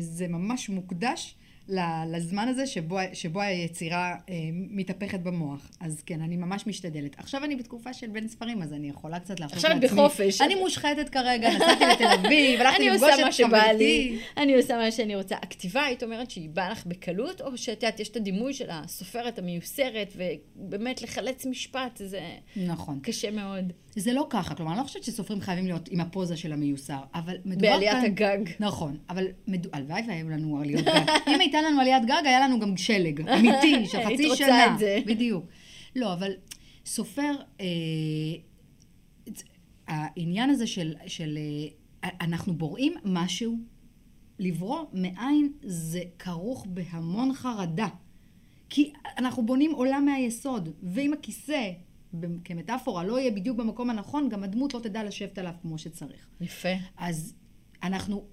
זה 0.00 0.28
ממש 0.28 0.68
מוקדש. 0.68 1.34
לזמן 2.06 2.48
הזה 2.48 2.66
שבו, 2.66 2.98
שבו 3.12 3.40
היצירה 3.40 4.16
אה, 4.28 4.34
מתהפכת 4.52 5.20
במוח. 5.20 5.70
אז 5.80 6.02
כן, 6.06 6.20
אני 6.20 6.36
ממש 6.36 6.66
משתדלת. 6.66 7.18
עכשיו 7.18 7.44
אני 7.44 7.56
בתקופה 7.56 7.92
של 7.92 8.06
בין 8.06 8.28
ספרים, 8.28 8.62
אז 8.62 8.72
אני 8.72 8.88
יכולה 8.88 9.20
קצת 9.20 9.40
להרשות 9.40 9.64
לעצמי. 9.64 9.86
עכשיו 9.86 9.98
בחופש. 9.98 10.40
אני 10.40 10.54
מושחתת 10.54 11.08
כרגע, 11.08 11.50
נסעתי 11.50 11.84
לתל 11.92 12.26
אביב, 12.26 12.60
הלכתי 12.60 12.90
לפגוש 12.90 13.10
את 13.28 13.34
חברתי. 13.34 14.18
אני 14.36 14.56
עושה 14.56 14.76
מה 14.76 14.90
שאני 14.90 15.16
רוצה. 15.16 15.36
הכתיבה, 15.36 15.84
היית 15.84 16.02
אומרת 16.02 16.30
שהיא 16.30 16.50
באה 16.50 16.70
לך 16.70 16.86
בקלות, 16.86 17.40
או 17.40 17.58
שאת 17.58 17.82
יודעת, 17.82 18.00
יש 18.00 18.08
את 18.08 18.16
הדימוי 18.16 18.54
של 18.54 18.70
הסופרת 18.70 19.38
המיוסרת, 19.38 20.16
ובאמת 20.16 21.02
לחלץ 21.02 21.46
משפט, 21.46 21.96
זה 22.04 22.20
נכון. 22.56 23.00
קשה 23.02 23.30
מאוד. 23.30 23.72
זה 23.96 24.12
לא 24.12 24.26
ככה, 24.30 24.54
כלומר, 24.54 24.72
אני 24.72 24.78
לא 24.78 24.84
חושבת 24.84 25.04
שסופרים 25.04 25.40
חייבים 25.40 25.64
להיות 25.64 25.88
עם 25.88 26.00
הפוזה 26.00 26.36
של 26.36 26.52
המיוסר, 26.52 26.98
אבל 27.14 27.36
מדובר 27.44 27.68
כאן... 27.68 27.80
בעליית 27.80 28.04
הגג. 28.04 28.38
נכון, 28.60 28.96
אבל 29.10 29.26
מד... 29.48 29.66
הלוואי 29.72 30.02
והיו 30.08 30.30
לנו 30.30 30.58
עליות 30.60 30.84
גג. 30.84 31.04
אם 31.28 31.40
הייתה 31.40 31.62
לנו 31.62 31.80
עליית 31.80 32.04
גג, 32.04 32.22
היה 32.24 32.40
לנו 32.40 32.60
גם 32.60 32.76
שלג, 32.76 33.28
אמיתי, 33.28 33.86
של 33.90 33.98
חצי 34.04 34.16
שנה. 34.16 34.16
היית 34.16 34.30
רוצה 34.30 34.66
את 34.74 34.78
זה. 34.78 34.98
בדיוק. 35.06 35.44
לא, 35.96 36.12
אבל 36.12 36.32
סופר, 36.86 37.32
אה, 37.60 37.66
העניין 39.88 40.50
הזה 40.50 40.66
של, 40.66 40.94
של 41.06 41.38
אה, 42.04 42.10
אנחנו 42.20 42.54
בוראים 42.54 42.94
משהו, 43.04 43.56
לברוא 44.38 44.84
מאין 44.92 45.52
זה 45.62 46.02
כרוך 46.18 46.66
בהמון 46.68 47.34
חרדה. 47.34 47.88
כי 48.68 48.92
אנחנו 49.18 49.46
בונים 49.46 49.72
עולם 49.72 50.04
מהיסוד, 50.04 50.68
ואם 50.82 51.12
הכיסא 51.12 51.70
כמטאפורה 52.44 53.04
לא 53.04 53.18
יהיה 53.18 53.30
בדיוק 53.30 53.58
במקום 53.58 53.90
הנכון, 53.90 54.28
גם 54.28 54.44
הדמות 54.44 54.74
לא 54.74 54.80
תדע 54.80 55.04
לשבת 55.04 55.38
עליו 55.38 55.52
כמו 55.62 55.78
שצריך. 55.78 56.26
יפה. 56.40 56.68
אז 56.96 57.34
אנחנו, 57.82 58.24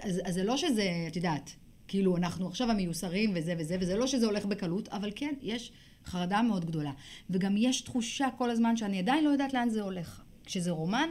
אז, 0.00 0.20
אז 0.24 0.34
זה 0.34 0.44
לא 0.44 0.56
שזה, 0.56 1.04
את 1.08 1.16
יודעת, 1.16 1.50
כאילו 1.88 2.16
אנחנו 2.16 2.48
עכשיו 2.48 2.70
המיוסרים 2.70 3.32
וזה 3.34 3.54
וזה, 3.58 3.76
וזה 3.80 3.96
לא 3.96 4.06
שזה 4.06 4.26
הולך 4.26 4.46
בקלות, 4.46 4.88
אבל 4.88 5.10
כן, 5.14 5.34
יש 5.40 5.72
חרדה 6.04 6.42
מאוד 6.42 6.64
גדולה. 6.64 6.92
וגם 7.30 7.56
יש 7.56 7.80
תחושה 7.80 8.28
כל 8.38 8.50
הזמן 8.50 8.76
שאני 8.76 8.98
עדיין 8.98 9.24
לא 9.24 9.30
יודעת 9.30 9.54
לאן 9.54 9.68
זה 9.68 9.82
הולך. 9.82 10.22
כשזה 10.44 10.70
רומן, 10.70 11.08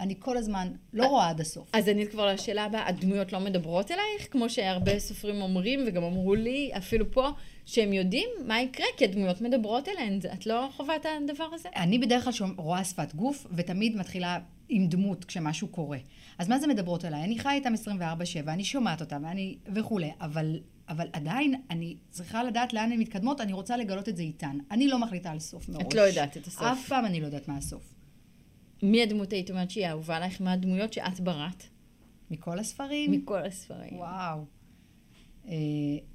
אני 0.00 0.14
כל 0.18 0.36
הזמן 0.36 0.68
לא 0.92 1.06
רואה 1.06 1.28
עד 1.28 1.40
הסוף. 1.40 1.70
אז 1.72 1.88
אני 1.88 2.06
כבר 2.06 2.26
לשאלה 2.26 2.64
הבאה, 2.64 2.88
הדמויות 2.88 3.32
לא 3.32 3.40
מדברות 3.40 3.90
אלייך? 3.90 4.32
כמו 4.32 4.50
שהרבה 4.50 4.98
סופרים 4.98 5.42
אומרים, 5.42 5.84
וגם 5.86 6.02
אמרו 6.02 6.34
לי, 6.34 6.70
אפילו 6.76 7.12
פה, 7.12 7.28
שהם 7.66 7.92
יודעים 7.92 8.28
מה 8.46 8.60
יקרה, 8.60 8.86
כי 8.96 9.04
הדמויות 9.04 9.40
מדברות 9.40 9.88
אליהן. 9.88 10.18
את 10.34 10.46
לא 10.46 10.68
חווה 10.76 10.96
את 10.96 11.06
הדבר 11.06 11.48
הזה? 11.52 11.68
אני 11.76 11.98
בדרך 11.98 12.24
כלל 12.24 12.48
רואה 12.56 12.84
שפת 12.84 13.14
גוף, 13.14 13.46
ותמיד 13.52 13.96
מתחילה 13.96 14.38
עם 14.68 14.88
דמות 14.88 15.24
כשמשהו 15.24 15.68
קורה. 15.68 15.98
אז 16.38 16.48
מה 16.48 16.58
זה 16.58 16.66
מדברות 16.66 17.04
עליי? 17.04 17.24
אני 17.24 17.38
חיה 17.38 17.52
איתם 17.52 17.74
24-7, 17.74 18.48
אני 18.48 18.64
שומעת 18.64 19.00
אותם 19.00 19.22
ואני 19.24 19.58
וכולי, 19.74 20.10
אבל, 20.20 20.60
אבל 20.88 21.08
עדיין 21.12 21.54
אני 21.70 21.96
צריכה 22.10 22.44
לדעת 22.44 22.72
לאן 22.72 22.92
הן 22.92 22.98
מתקדמות, 22.98 23.40
אני 23.40 23.52
רוצה 23.52 23.76
לגלות 23.76 24.08
את 24.08 24.16
זה 24.16 24.22
איתן. 24.22 24.58
אני 24.70 24.88
לא 24.88 24.98
מחליטה 24.98 25.30
על 25.30 25.38
סוף 25.38 25.68
מראש. 25.68 25.82
את 25.82 25.94
לא 25.94 26.00
יודעת 26.00 26.36
את 26.36 26.46
הסוף. 26.46 26.62
אף 26.62 26.88
פעם 26.88 27.04
אני 27.04 27.20
לא 27.20 27.26
יודעת 27.26 27.48
מה 27.48 27.56
הסוף. 27.56 27.97
מי 28.82 29.02
הדמות 29.02 29.32
היית 29.32 29.50
אומרת 29.50 29.70
שהיא 29.70 29.86
אהובה 29.86 30.16
עלייך? 30.16 30.40
מה 30.40 30.52
הדמויות 30.52 30.92
שאת 30.92 31.20
בראת? 31.20 31.62
מכל 32.30 32.58
הספרים? 32.58 33.12
מכל 33.12 33.44
הספרים. 33.44 33.96
וואו. 33.96 34.44
אה, 35.48 35.54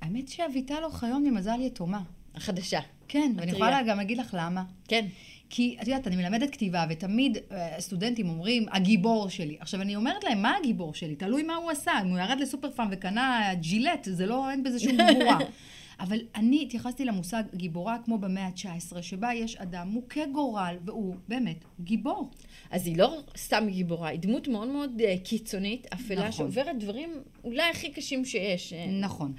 האמת 0.02 0.28
שאביטל 0.28 0.84
אוחיון 0.84 1.24
ממזל 1.24 1.62
יתומה. 1.62 2.02
החדשה. 2.36 2.80
כן, 3.08 3.32
ואני. 3.38 3.52
יכולה 3.52 3.84
גם 3.84 3.98
להגיד 3.98 4.18
לך 4.18 4.36
למה. 4.40 4.64
כן. 4.88 5.06
כי 5.50 5.78
את 5.82 5.88
יודעת, 5.88 6.08
אני 6.08 6.16
מלמדת 6.16 6.50
כתיבה, 6.50 6.86
ותמיד 6.90 7.38
אה, 7.52 7.76
הסטודנטים 7.76 8.30
אומרים, 8.30 8.66
הגיבור 8.72 9.30
שלי. 9.30 9.58
עכשיו, 9.60 9.82
אני 9.82 9.96
אומרת 9.96 10.24
להם, 10.24 10.42
מה 10.42 10.54
הגיבור 10.60 10.94
שלי? 10.94 11.16
תלוי 11.16 11.44
מה 11.44 11.56
הוא 11.56 11.72
עשה. 11.72 11.92
אם 12.02 12.10
הוא 12.10 12.20
ירד 12.20 12.40
לסופר 12.40 12.72
פארם 12.72 12.88
וקנה 12.92 13.50
ג'ילט, 13.54 14.08
זה 14.12 14.26
לא, 14.26 14.50
אין 14.50 14.64
בזה 14.64 14.80
שום 14.80 14.92
גבורה. 14.92 15.38
אבל 16.04 16.20
אני 16.36 16.62
התייחסתי 16.62 17.06
למושג 17.06 17.44
גיבורה 17.56 17.98
כמו 18.06 18.18
במאה 18.18 18.46
ה-19, 18.46 19.02
שבה 19.02 19.34
יש 19.34 19.56
אדם 19.56 19.88
מוכה 19.88 20.26
גורל, 20.26 20.76
והוא 20.86 21.16
באמת 21.28 21.66
גיבור. 21.80 22.32
אז 22.72 22.88
היא 22.88 22.98
לא 22.98 23.22
סתם 23.38 23.64
גיבורה, 23.70 24.10
היא 24.10 24.20
דמות 24.20 24.48
מאוד 24.48 24.68
מאוד 24.68 25.02
אה, 25.02 25.16
קיצונית, 25.24 25.88
אפלה, 25.94 26.16
נכון. 26.16 26.32
שעוברת 26.32 26.80
דברים 26.80 27.10
אולי 27.44 27.70
הכי 27.72 27.92
קשים 27.92 28.26
שיש. 28.26 28.74
אה, 28.74 28.88
נכון. 29.02 29.34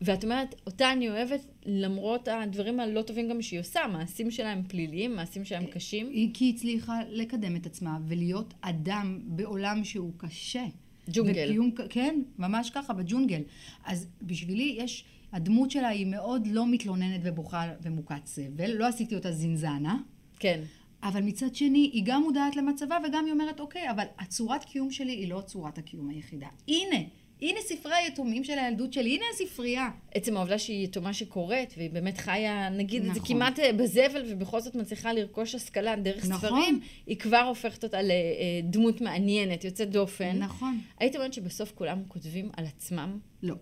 ואת 0.00 0.24
אומרת, 0.24 0.54
אותה 0.66 0.92
אני 0.92 1.08
אוהבת 1.08 1.40
למרות 1.66 2.28
הדברים 2.28 2.80
הלא 2.80 3.02
טובים 3.02 3.28
גם 3.28 3.42
שהיא 3.42 3.60
עושה, 3.60 3.80
המעשים 3.80 4.30
שלה 4.30 4.52
הם 4.52 4.62
פליליים, 4.68 5.16
מעשים 5.16 5.44
שלה 5.44 5.58
הם 5.58 5.66
קשים. 5.66 6.08
היא 6.08 6.30
כי 6.34 6.44
היא 6.44 6.54
הצליחה 6.54 7.00
לקדם 7.08 7.56
את 7.56 7.66
עצמה 7.66 7.98
ולהיות 8.06 8.54
אדם 8.60 9.20
בעולם 9.24 9.84
שהוא 9.84 10.12
קשה. 10.16 10.64
ג'ונגל. 11.12 11.48
וקיום, 11.50 11.70
כן, 11.88 12.20
ממש 12.38 12.70
ככה, 12.70 12.92
בג'ונגל. 12.92 13.40
אז 13.84 14.06
בשבילי 14.22 14.76
יש, 14.78 15.04
הדמות 15.32 15.70
שלה 15.70 15.88
היא 15.88 16.06
מאוד 16.06 16.46
לא 16.46 16.66
מתלוננת 16.66 17.20
ובוכה 17.24 17.72
ומוכת 17.82 18.26
סבל. 18.26 18.70
לא 18.70 18.86
עשיתי 18.86 19.14
אותה 19.14 19.32
זינזנה, 19.32 19.96
כן. 20.38 20.60
אבל 21.02 21.22
מצד 21.22 21.54
שני, 21.54 21.90
היא 21.92 22.02
גם 22.06 22.22
מודעת 22.22 22.56
למצבה 22.56 22.98
וגם 23.08 23.24
היא 23.24 23.32
אומרת, 23.32 23.60
אוקיי, 23.60 23.90
אבל 23.90 24.04
הצורת 24.18 24.64
קיום 24.64 24.90
שלי 24.90 25.12
היא 25.12 25.28
לא 25.28 25.40
צורת 25.40 25.78
הקיום 25.78 26.08
היחידה. 26.08 26.48
הנה, 26.68 26.96
הנה 27.42 27.60
ספרי 27.60 27.94
היתומים 27.94 28.44
של 28.44 28.58
הילדות 28.58 28.92
שלי, 28.92 29.14
הנה 29.14 29.24
הספרייה. 29.34 29.90
עצם 30.14 30.36
העובדה 30.36 30.58
שהיא 30.58 30.84
יתומה 30.84 31.12
שקוראת, 31.12 31.74
והיא 31.76 31.90
באמת 31.90 32.18
חיה, 32.18 32.68
נגיד 32.68 33.04
את 33.04 33.14
זה 33.14 33.20
נכון. 33.20 33.36
כמעט 33.36 33.58
אה, 33.58 33.72
בזבל, 33.72 34.22
ובכל 34.28 34.60
זאת 34.60 34.74
מצליחה 34.74 35.12
לרכוש 35.12 35.54
השכלה 35.54 35.96
דרך 35.96 36.26
נכון. 36.26 36.48
ספרים, 36.48 36.80
היא 37.06 37.16
כבר 37.16 37.40
הופכת 37.40 37.84
אותה 37.84 37.98
לדמות 38.02 39.00
מעניינת, 39.00 39.64
יוצאת 39.64 39.90
דופן. 39.90 40.38
נכון. 40.38 40.80
היית 40.98 41.16
אומרת 41.16 41.32
שבסוף 41.32 41.72
כולם 41.74 42.02
כותבים 42.08 42.50
על 42.56 42.64
עצמם? 42.64 43.18
לא. 43.42 43.54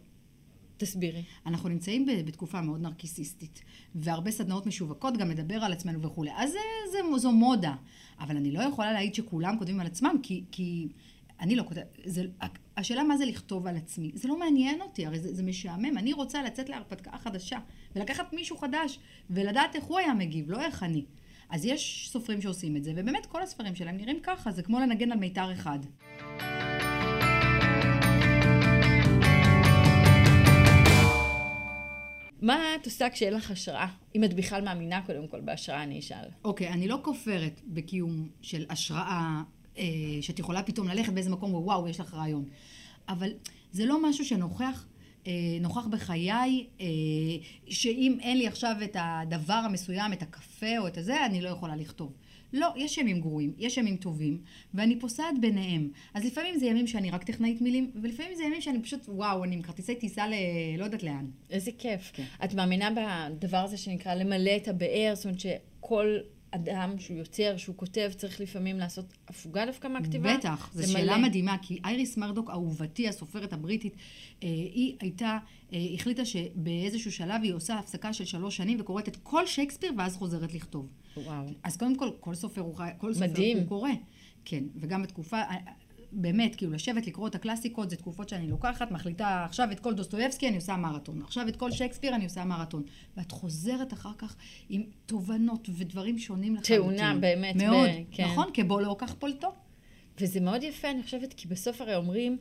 תסבירי. 0.76 1.23
אנחנו 1.47 1.68
נמצאים 1.68 2.06
בתקופה 2.06 2.61
מאוד 2.61 2.80
נרקיסיסטית, 2.80 3.62
והרבה 3.95 4.30
סדנאות 4.30 4.66
משווקות 4.66 5.16
גם 5.16 5.30
לדבר 5.30 5.54
על 5.54 5.73
עצמנו 5.73 6.02
וכולי. 6.02 6.30
אז 6.37 6.50
זה, 6.50 6.59
זה, 6.92 7.18
זו 7.18 7.33
מודה. 7.33 7.75
אבל 8.21 8.37
אני 8.37 8.52
לא 8.52 8.62
יכולה 8.62 8.92
להעיד 8.92 9.14
שכולם 9.14 9.59
כותבים 9.59 9.80
על 9.80 9.87
עצמם, 9.87 10.16
כי, 10.23 10.45
כי 10.52 10.88
אני 11.40 11.56
לא 11.56 11.62
כותבת... 11.62 11.99
השאלה 12.76 13.04
מה 13.04 13.16
זה 13.16 13.25
לכתוב 13.25 13.66
על 13.66 13.76
עצמי, 13.76 14.11
זה 14.14 14.28
לא 14.28 14.38
מעניין 14.38 14.80
אותי, 14.80 15.06
הרי 15.06 15.18
זה, 15.18 15.35
זה 15.35 15.42
משעמם. 15.42 15.99
אני 15.99 16.12
רוצה 16.12 16.42
לצאת 16.42 16.68
להרפתקה 16.68 17.18
חדשה, 17.18 17.59
ולקחת 17.97 18.33
מישהו 18.33 18.56
חדש, 18.56 18.99
ולדעת 19.30 19.76
איך 19.76 19.85
הוא 19.85 19.99
היה 19.99 20.14
מגיב, 20.14 20.50
לא 20.50 20.62
איך 20.62 20.83
אני. 20.83 21.04
אז 21.50 21.64
יש 21.64 22.09
סופרים 22.12 22.40
שעושים 22.40 22.76
את 22.76 22.85
זה, 22.85 22.92
ובאמת 22.97 23.26
כל 23.26 23.42
הספרים 23.42 23.75
שלהם 23.75 23.97
נראים 23.97 24.21
ככה, 24.23 24.50
זה 24.50 24.62
כמו 24.62 24.80
לנגן 24.80 25.12
על 25.12 25.18
מיתר 25.18 25.52
אחד. 25.52 25.78
מה 32.42 32.75
את 32.80 32.87
עושה 32.87 33.11
כשאין 33.11 33.35
לך 33.35 33.50
השראה? 33.50 33.87
אם 34.14 34.25
את 34.25 34.35
בכלל 34.35 34.64
מאמינה 34.64 35.02
קודם 35.06 35.28
כל 35.28 35.40
בהשראה, 35.40 35.83
אני 35.83 35.99
אשאל. 35.99 36.28
אוקיי, 36.45 36.68
אני 36.68 36.88
לא 36.88 36.99
כופרת 37.02 37.61
בקיום 37.66 38.28
של 38.42 38.66
השראה, 38.71 39.00
אה, 39.00 39.42
שאת 40.21 40.38
יכולה 40.38 40.62
פתאום 40.62 40.88
ללכת 40.88 41.12
באיזה 41.12 41.30
מקום 41.30 41.54
ווואו, 41.54 41.88
יש 41.88 42.00
לך 42.00 42.14
רעיון. 42.14 42.45
אבל 43.09 43.33
זה 43.73 43.87
לא 43.87 44.09
משהו 44.09 44.25
שנוכח, 44.25 44.87
אה, 45.26 45.33
נוכח 45.61 45.87
בחיי, 45.87 46.66
אה, 46.80 46.87
שאם 47.68 48.18
אין 48.21 48.38
לי 48.38 48.47
עכשיו 48.47 48.76
את 48.85 48.97
הדבר 49.00 49.54
המסוים, 49.54 50.12
את 50.12 50.23
הקפה 50.23 50.78
או 50.78 50.87
את 50.87 50.99
הזה, 50.99 51.26
אני 51.26 51.40
לא 51.40 51.49
יכולה 51.49 51.76
לכתוב. 51.76 52.12
לא, 52.52 52.68
יש 52.76 52.99
ימים 52.99 53.21
גרועים, 53.21 53.52
יש 53.59 53.76
ימים 53.76 53.97
טובים, 53.97 54.38
ואני 54.75 55.00
פוסעת 55.00 55.40
ביניהם. 55.40 55.88
אז 56.14 56.25
לפעמים 56.25 56.59
זה 56.59 56.66
ימים 56.66 56.87
שאני 56.87 57.11
רק 57.11 57.25
טכנאית 57.25 57.61
מילים, 57.61 57.90
ולפעמים 58.02 58.35
זה 58.35 58.45
ימים 58.45 58.61
שאני 58.61 58.83
פשוט, 58.83 59.00
וואו, 59.09 59.45
אני 59.45 59.54
עם 59.54 59.62
כרטיסי 59.62 59.95
טיסה 59.95 60.28
ל... 60.28 60.33
לא 60.78 60.85
יודעת 60.85 61.02
לאן. 61.02 61.26
איזה 61.50 61.71
כיף. 61.78 62.11
כן. 62.14 62.25
את 62.45 62.54
מאמינה 62.54 62.90
בדבר 62.90 63.56
הזה 63.56 63.76
שנקרא 63.76 64.14
למלא 64.14 64.56
את 64.56 64.68
הבאר? 64.68 65.12
זאת 65.14 65.25
אומרת 65.25 65.40
שכל 65.40 66.18
אדם 66.57 66.99
שהוא 66.99 67.17
יוצר, 67.17 67.57
שהוא 67.57 67.77
כותב, 67.77 68.11
צריך 68.17 68.41
לפעמים 68.41 68.79
לעשות 68.79 69.13
הפוגה 69.29 69.67
דווקא 69.67 69.89
מהכתיבה? 69.89 70.37
בטח, 70.37 70.71
זו. 70.75 70.93
שאלה 70.93 71.19
מדהימה, 71.19 71.57
כי 71.63 71.79
אייריס 71.85 72.17
מרדוק, 72.17 72.51
אהובתי, 72.51 73.09
הסופרת 73.09 73.53
הבריטית, 73.53 73.95
אה, 74.43 74.49
היא 74.49 74.97
הייתה, 75.01 75.39
אה, 75.73 75.79
החליטה 75.95 76.25
שבאיזשהו 76.25 77.13
שלב 77.13 77.41
היא 77.43 77.53
עושה 77.53 77.79
הפסקה 77.79 78.13
של 78.13 78.25
שלוש 78.25 78.57
שנים 78.57 78.81
וקוראת 78.81 79.09
את 79.09 79.17
כל 79.23 79.47
שייקספיר 79.47 79.93
ואז 79.99 80.17
חוזרת 80.17 80.55
לכתוב. 80.55 80.89
וואו. 81.17 81.45
אז 81.63 81.77
קודם 81.77 81.97
כל, 81.97 82.11
כל 82.21 82.35
סופר 82.35 82.61
הוא, 82.61 82.77
כל 82.99 83.15
סופר 83.15 83.27
מדהים. 83.27 83.59
הוא 83.59 83.67
קורא. 83.69 83.91
כן, 84.45 84.65
וגם 84.77 85.03
בתקופה, 85.03 85.37
אה, 85.37 85.57
באמת, 86.13 86.57
כאילו, 86.57 86.73
לשבת 86.73 87.07
לקרוא 87.07 87.29
את 87.29 87.35
הקלאסיקות, 87.35 87.91
זה 87.91 87.97
תקופות 87.97 88.29
שאני 88.29 88.49
לוקחת, 88.49 88.91
מחליטה 88.91 89.45
עכשיו 89.45 89.69
את 89.73 89.81
כל 89.81 89.95
דוסטויבסקי, 89.95 90.49
אני 90.49 90.57
עושה 90.57 90.77
מרתון. 90.77 91.23
עכשיו 91.23 91.49
את 91.49 91.57
כל 91.57 91.71
שייקספיר, 91.71 92.15
אני 92.15 92.25
עושה 92.25 92.45
מרתון. 92.45 92.83
ואת 93.17 93.33
חוזרת 93.33 93.93
אחר 93.93 94.13
כך 94.19 94.37
עם 94.69 94.83
תובנות 95.07 95.69
ודברים 95.77 96.19
שונים 96.19 96.55
לחלוטין. 96.55 96.77
תאונה, 96.77 97.15
באמת, 97.21 97.57
מאוד, 97.57 97.89
ב- 97.89 98.03
כן. 98.11 98.25
נכון? 98.25 98.47
כבוא 98.55 98.81
לא 98.81 98.97
קח 98.99 99.15
פולטו. 99.19 99.53
וזה 100.21 100.41
מאוד 100.41 100.63
יפה, 100.63 100.91
אני 100.91 101.03
חושבת, 101.03 101.33
כי 101.33 101.49
בסוף 101.49 101.81
הרי 101.81 101.97
אומרים, 101.97 102.39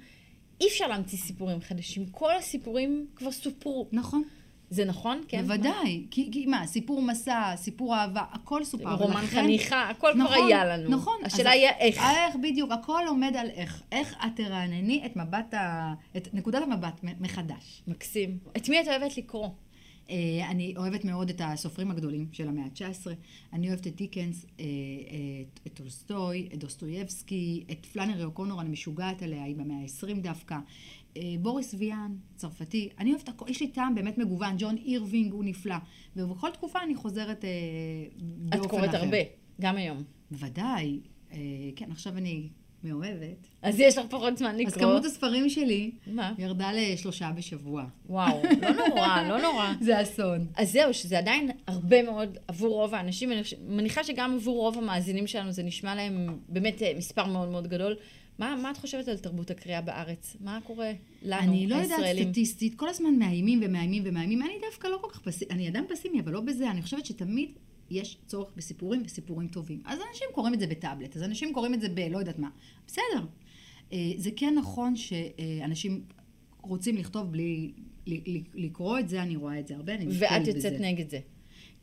אי 0.61 0.67
אפשר 0.67 0.87
להמציא 0.87 1.17
סיפורים 1.17 1.61
חדשים. 1.61 2.05
כל 2.11 2.37
הסיפורים 2.37 3.05
כבר 3.15 3.31
סופרו. 3.31 3.87
נכון. 3.91 4.23
זה 4.69 4.85
נכון? 4.85 5.21
כן? 5.27 5.41
בוודאי. 5.41 6.05
כי, 6.11 6.29
כי 6.31 6.45
מה, 6.45 6.67
סיפור 6.67 7.01
מסע, 7.01 7.53
סיפור 7.55 7.95
אהבה, 7.95 8.23
הכל 8.31 8.63
סופר. 8.63 8.93
רומן 8.93 9.15
ולכן- 9.15 9.41
חניכה, 9.41 9.89
הכל 9.89 10.11
כבר 10.15 10.23
נכון, 10.23 10.47
היה 10.47 10.65
לנו. 10.65 10.89
נכון. 10.89 11.17
השאלה 11.25 11.49
היא 11.51 11.67
איך. 11.79 11.97
איך 11.97 12.35
בדיוק, 12.43 12.71
הכל 12.71 13.01
עומד 13.07 13.35
על 13.35 13.49
איך. 13.49 13.81
איך 13.91 14.15
את 14.25 14.31
תרענני 14.35 15.01
את 15.05 15.15
מבט 15.15 15.53
ה... 15.53 15.93
את 16.17 16.33
נקודת 16.33 16.61
המבט 16.63 16.99
מחדש. 17.19 17.83
מקסים. 17.87 18.37
את 18.57 18.69
מי 18.69 18.81
את 18.81 18.87
אוהבת 18.87 19.17
לקרוא? 19.17 19.49
אה, 20.09 20.15
אני 20.49 20.73
אוהבת 20.77 21.05
מאוד 21.05 21.29
את 21.29 21.41
הסופרים 21.43 21.91
הגדולים 21.91 22.27
של 22.31 22.47
המאה 22.47 22.63
ה-19. 22.63 23.07
אני 23.53 23.67
אוהבת 23.69 23.87
את 23.87 23.95
דיקנס, 23.95 24.45
אה, 24.59 24.65
את, 25.41 25.59
את 25.67 25.73
טולסטוי, 25.73 26.49
את 26.53 26.59
דוסטויבסקי, 26.59 27.63
את 27.71 27.85
פלנרי 27.85 28.23
אוקונור, 28.23 28.61
אני 28.61 28.69
משוגעת 28.69 29.21
עליה, 29.21 29.43
היא 29.43 29.55
במאה 29.55 29.77
ה-20 29.77 30.19
דווקא. 30.21 30.55
בוריס 31.39 31.75
ויאן, 31.77 32.15
צרפתי. 32.35 32.89
אני 32.99 33.11
אוהבת 33.11 33.29
הכל, 33.29 33.45
יש 33.49 33.61
לי 33.61 33.67
טעם 33.67 33.95
באמת 33.95 34.17
מגוון. 34.17 34.55
ג'ון 34.57 34.77
אירווינג 34.77 35.33
הוא 35.33 35.43
נפלא. 35.43 35.75
ובכל 36.15 36.51
תקופה 36.51 36.79
אני 36.83 36.95
חוזרת 36.95 37.45
אה, 37.45 37.49
באופן 38.17 38.57
אחר. 38.57 38.65
את 38.65 38.69
קוראת 38.69 38.93
הרבה, 38.93 39.17
גם 39.61 39.77
היום. 39.77 40.03
בוודאי. 40.31 40.99
אה, 41.31 41.37
כן, 41.75 41.91
עכשיו 41.91 42.17
אני 42.17 42.49
מאוהבת. 42.85 43.47
אז 43.61 43.79
יש 43.79 43.97
לך 43.97 44.05
פחות 44.09 44.37
זמן 44.37 44.55
לקרוא. 44.55 44.67
אז 44.67 44.73
כמות 44.73 45.05
הספרים 45.05 45.49
שלי 45.49 45.91
מה? 46.07 46.33
ירדה 46.37 46.71
לשלושה 46.73 47.31
בשבוע. 47.35 47.85
וואו, 48.05 48.41
לא 48.61 48.69
נורא, 48.87 49.21
לא 49.29 49.41
נורא. 49.41 49.73
זה 49.81 50.01
אסון. 50.01 50.47
אז 50.55 50.71
זהו, 50.71 50.93
שזה 50.93 51.17
עדיין 51.17 51.51
הרבה 51.67 52.03
מאוד 52.03 52.37
עבור 52.47 52.73
רוב 52.73 52.95
האנשים, 52.95 53.31
אני 53.31 53.41
מניחה 53.67 54.03
שגם 54.03 54.35
עבור 54.35 54.57
רוב 54.57 54.77
המאזינים 54.77 55.27
שלנו 55.27 55.51
זה 55.51 55.63
נשמע 55.63 55.95
להם 55.95 56.37
באמת 56.49 56.81
אה, 56.81 56.93
מספר 56.97 57.25
מאוד 57.25 57.49
מאוד 57.49 57.67
גדול. 57.67 57.95
מה, 58.39 58.55
מה 58.55 58.71
את 58.71 58.77
חושבת 58.77 59.07
על 59.07 59.17
תרבות 59.17 59.51
הקריאה 59.51 59.81
בארץ? 59.81 60.37
מה 60.39 60.59
קורה 60.63 60.91
לנו, 61.21 61.51
אני 61.51 61.67
לא 61.67 61.75
יודעת 61.75 61.99
הישראלים? 61.99 62.27
סטטיסטית, 62.27 62.75
כל 62.75 62.89
הזמן 62.89 63.15
מאיימים 63.15 63.59
ומאיימים 63.63 64.03
ומאיימים. 64.05 64.41
אני 64.41 64.53
דווקא 64.69 64.87
לא 64.87 64.97
כל 65.01 65.09
כך 65.09 65.19
פסימי, 65.19 65.51
אני 65.51 65.69
אדם 65.69 65.83
פסימי, 65.89 66.19
אבל 66.19 66.31
לא 66.31 66.41
בזה. 66.41 66.71
אני 66.71 66.81
חושבת 66.81 67.05
שתמיד 67.05 67.49
יש 67.89 68.17
צורך 68.25 68.49
בסיפורים 68.55 69.01
וסיפורים 69.05 69.47
טובים. 69.47 69.81
אז 69.85 69.99
אנשים 70.09 70.27
קוראים 70.33 70.53
את 70.53 70.59
זה 70.59 70.67
בטאבלט, 70.67 71.15
אז 71.15 71.23
אנשים 71.23 71.53
קוראים 71.53 71.73
את 71.73 71.81
זה 71.81 71.89
בלא 71.89 72.17
יודעת 72.17 72.39
מה. 72.39 72.49
בסדר. 72.87 73.25
אה, 73.93 74.11
זה 74.17 74.29
כן 74.35 74.55
נכון 74.57 74.95
שאנשים 74.95 76.03
רוצים 76.61 76.97
לכתוב 76.97 77.31
בלי 77.31 77.71
לקרוא 78.53 78.99
את 78.99 79.09
זה, 79.09 79.23
אני 79.23 79.35
רואה 79.35 79.59
את 79.59 79.67
זה 79.67 79.75
הרבה, 79.75 79.95
אני 79.95 80.05
ואת 80.05 80.31
נתקלת 80.31 80.47
יוצאת 80.47 80.73
בזה. 80.73 80.83
נגד 80.83 81.09
זה. 81.09 81.19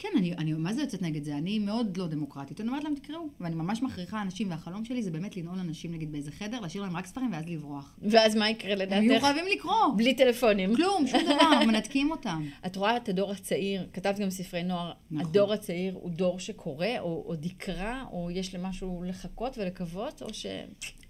כן, 0.03 0.09
אני, 0.17 0.35
אני, 0.35 0.53
מה 0.53 0.73
זה 0.75 0.81
יוצאת 0.83 1.03
נגד 1.03 1.25
זה? 1.25 1.37
אני 1.37 1.59
מאוד 1.59 1.97
לא 1.97 2.07
דמוקרטית. 2.07 2.61
אני 2.61 2.69
אומרת 2.69 2.85
להם, 2.85 2.95
תקראו. 2.95 3.27
ואני 3.41 3.55
ממש 3.55 3.83
מכריחה 3.83 4.23
אנשים, 4.23 4.51
והחלום 4.51 4.85
שלי 4.85 5.03
זה 5.03 5.11
באמת 5.11 5.37
לנעול 5.37 5.59
אנשים, 5.59 5.93
נגיד, 5.93 6.13
באיזה 6.13 6.31
חדר, 6.33 6.61
להשאיר 6.61 6.83
להם 6.83 6.97
רק 6.97 7.07
ספרים 7.07 7.33
ואז 7.33 7.45
לברוח. 7.49 7.99
ואז 8.03 8.37
מה 8.37 8.51
יקרה 8.51 8.73
הם 8.73 8.79
יהיו 8.79 9.03
לדעתך? 9.11 9.25
חייבים 9.25 9.45
לקרוא. 9.57 9.75
בלי 9.97 10.15
טלפונים. 10.15 10.77
כלום, 10.77 11.07
שום 11.07 11.21
דבר, 11.25 11.65
מנתקים 11.67 12.11
אותם. 12.11 12.43
את 12.67 12.77
רואה 12.77 12.97
את 12.97 13.09
הדור 13.09 13.31
הצעיר, 13.33 13.87
כתבת 13.93 14.19
גם 14.19 14.31
ספרי 14.31 14.63
נוער, 14.63 14.93
נכון. 15.11 15.27
הדור 15.31 15.53
הצעיר 15.53 15.95
הוא 15.95 16.11
דור 16.11 16.39
שקורא, 16.39 16.87
או 16.99 17.23
עוד 17.27 17.45
יקרא, 17.47 18.05
או 18.13 18.31
יש 18.31 18.55
למשהו 18.55 19.03
לחכות 19.07 19.59
ולקוות, 19.59 20.23
או 20.23 20.35
ש... 20.35 20.47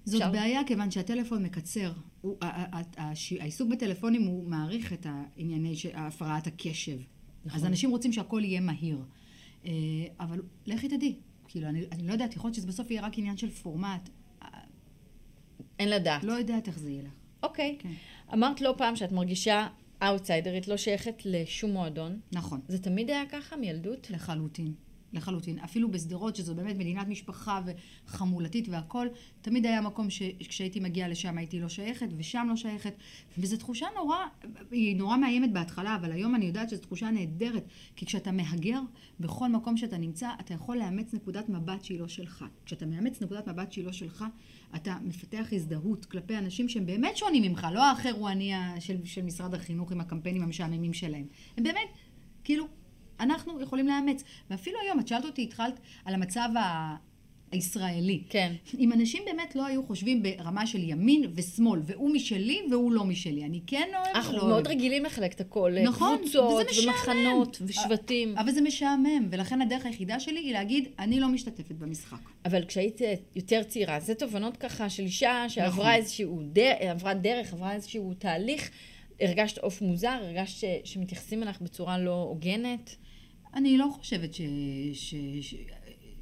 זאת 0.04 0.20
אפשר- 0.20 0.32
בעיה, 0.32 0.60
כיוון 0.66 0.90
שהטלפון 0.90 1.42
מקצר. 1.42 1.92
הוא, 2.20 2.36
העיסוק 3.40 3.68
בטלפונים 3.68 4.22
הוא 4.22 4.48
מעריך 4.48 4.92
את 4.92 5.06
הענייני 5.10 5.76
ש- 5.76 5.86
הפרעת 5.94 6.46
הקשב. 6.46 6.98
נכון. 7.44 7.60
אז 7.60 7.66
אנשים 7.66 7.90
רוצים 7.90 8.12
שהכל 8.12 8.40
יהיה 8.44 8.60
מהיר. 8.60 8.98
אה, 9.64 9.70
אבל 10.20 10.42
לכי 10.66 10.88
תדעי. 10.88 11.16
כאילו, 11.48 11.68
אני, 11.68 11.84
אני 11.92 12.06
לא 12.06 12.12
יודעת, 12.12 12.36
יכול 12.36 12.48
להיות 12.48 12.54
שזה 12.54 12.66
בסוף 12.66 12.90
יהיה 12.90 13.02
רק 13.02 13.18
עניין 13.18 13.36
של 13.36 13.50
פורמט. 13.50 14.08
אה, 14.42 14.48
אין 15.78 15.88
לדעת. 15.88 16.24
לא 16.24 16.32
יודעת 16.32 16.68
איך 16.68 16.78
זה 16.78 16.90
ילך. 16.90 17.12
אוקיי. 17.42 17.76
כן. 17.78 17.92
אמרת 18.32 18.60
לא 18.60 18.74
פעם 18.78 18.96
שאת 18.96 19.12
מרגישה 19.12 19.68
אאוטסיידרית, 20.02 20.68
לא 20.68 20.76
שייכת 20.76 21.22
לשום 21.24 21.70
מועדון. 21.70 22.20
נכון. 22.32 22.60
זה 22.68 22.78
תמיד 22.78 23.10
היה 23.10 23.26
ככה 23.26 23.56
מילדות? 23.56 24.10
לחלוטין. 24.10 24.74
לחלוטין. 25.12 25.58
אפילו 25.58 25.90
בשדרות, 25.90 26.36
שזו 26.36 26.54
באמת 26.54 26.76
מדינת 26.76 27.08
משפחה 27.08 27.60
וחמולתית 28.06 28.68
והכול, 28.68 29.08
תמיד 29.42 29.66
היה 29.66 29.80
מקום 29.80 30.10
שכשהייתי 30.10 30.80
מגיעה 30.80 31.08
לשם 31.08 31.38
הייתי 31.38 31.60
לא 31.60 31.68
שייכת, 31.68 32.08
ושם 32.16 32.46
לא 32.50 32.56
שייכת. 32.56 32.94
וזו 33.38 33.56
תחושה 33.56 33.86
נורא, 33.94 34.16
היא 34.70 34.96
נורא 34.96 35.16
מאיימת 35.16 35.52
בהתחלה, 35.52 35.96
אבל 35.96 36.12
היום 36.12 36.34
אני 36.34 36.44
יודעת 36.44 36.70
שזו 36.70 36.80
תחושה 36.80 37.10
נהדרת. 37.10 37.64
כי 37.96 38.06
כשאתה 38.06 38.32
מהגר, 38.32 38.80
בכל 39.20 39.48
מקום 39.48 39.76
שאתה 39.76 39.98
נמצא, 39.98 40.30
אתה 40.40 40.54
יכול 40.54 40.76
לאמץ 40.76 41.14
נקודת 41.14 41.48
מבט 41.48 41.84
שהיא 41.84 42.00
לא 42.00 42.08
שלך. 42.08 42.44
כשאתה 42.66 42.86
מאמץ 42.86 43.22
נקודת 43.22 43.48
מבט 43.48 43.72
שהיא 43.72 43.84
לא 43.84 43.92
שלך, 43.92 44.24
אתה 44.76 44.96
מפתח 45.02 45.46
הזדהות 45.52 46.04
כלפי 46.04 46.38
אנשים 46.38 46.68
שהם 46.68 46.86
באמת 46.86 47.16
שונים 47.16 47.42
ממך, 47.42 47.66
לא 47.72 47.84
האחר 47.84 48.10
הוא 48.10 48.28
אני 48.28 48.52
של, 48.80 49.04
של 49.04 49.22
משרד 49.22 49.54
החינוך 49.54 49.92
עם 49.92 50.00
הקמפיינים 50.00 50.42
המשעממים 50.42 50.92
שלהם. 50.92 51.26
הם 51.56 51.64
באמת, 51.64 51.88
כאילו, 52.44 52.68
אנחנו 53.22 53.60
יכולים 53.60 53.88
לאמץ. 53.88 54.24
ואפילו 54.50 54.78
היום, 54.80 55.00
את 55.00 55.08
שאלת 55.08 55.24
אותי, 55.24 55.42
התחלת 55.42 55.80
על 56.04 56.14
המצב 56.14 56.48
ה... 56.58 56.96
הישראלי. 57.52 58.22
כן. 58.28 58.52
אם 58.78 58.92
אנשים 58.92 59.22
באמת 59.26 59.56
לא 59.56 59.66
היו 59.66 59.86
חושבים 59.86 60.22
ברמה 60.22 60.66
של 60.66 60.82
ימין 60.82 61.24
ושמאל, 61.34 61.80
והוא 61.84 62.10
משלי 62.14 62.60
והוא 62.70 62.92
לא 62.92 63.04
משלי, 63.04 63.44
אני 63.44 63.60
כן 63.66 63.88
אוהב 63.94 64.16
אנחנו 64.16 64.34
ולא 64.34 64.48
מאוד. 64.48 64.66
רגילים 64.66 65.04
לחלק 65.04 65.32
את 65.32 65.40
הכל, 65.40 65.72
נכון, 65.84 66.18
קבוצות 66.18 66.66
וזה 66.70 66.80
משעמם. 66.80 66.88
ומחנות 66.88 67.62
ושבטים. 67.66 68.38
אבל 68.38 68.50
זה 68.50 68.60
משעמם, 68.60 69.28
ולכן 69.30 69.62
הדרך 69.62 69.86
היחידה 69.86 70.20
שלי 70.20 70.40
היא 70.40 70.52
להגיד, 70.52 70.88
אני 70.98 71.20
לא 71.20 71.28
משתתפת 71.28 71.74
במשחק. 71.74 72.18
אבל 72.44 72.64
כשהיית 72.64 73.02
אה, 73.02 73.14
יותר 73.36 73.62
צעירה, 73.62 74.00
זה 74.00 74.14
תובנות 74.14 74.56
ככה 74.56 74.90
של 74.90 75.02
אישה 75.02 75.44
שעברה 75.48 75.68
נכון. 75.68 75.86
איזשהו 75.94 76.42
דרך, 76.52 76.76
עברה 76.80 77.14
דרך, 77.14 77.52
עברה 77.52 77.72
איזשהו 77.72 78.14
תהליך, 78.18 78.70
הרגשת 79.20 79.58
עוף 79.58 79.82
מוזר, 79.82 80.18
הרגשת 80.22 80.56
ש- 80.60 80.92
שמתייחסים 80.92 81.42
אליך 81.42 81.60
בצורה 81.60 81.98
לא 81.98 82.22
הוגנת? 82.22 82.96
אני 83.54 83.78
לא 83.78 83.86
חושבת 83.92 84.34
ש... 84.34 84.40
ש... 84.92 85.14
ש... 85.40 85.54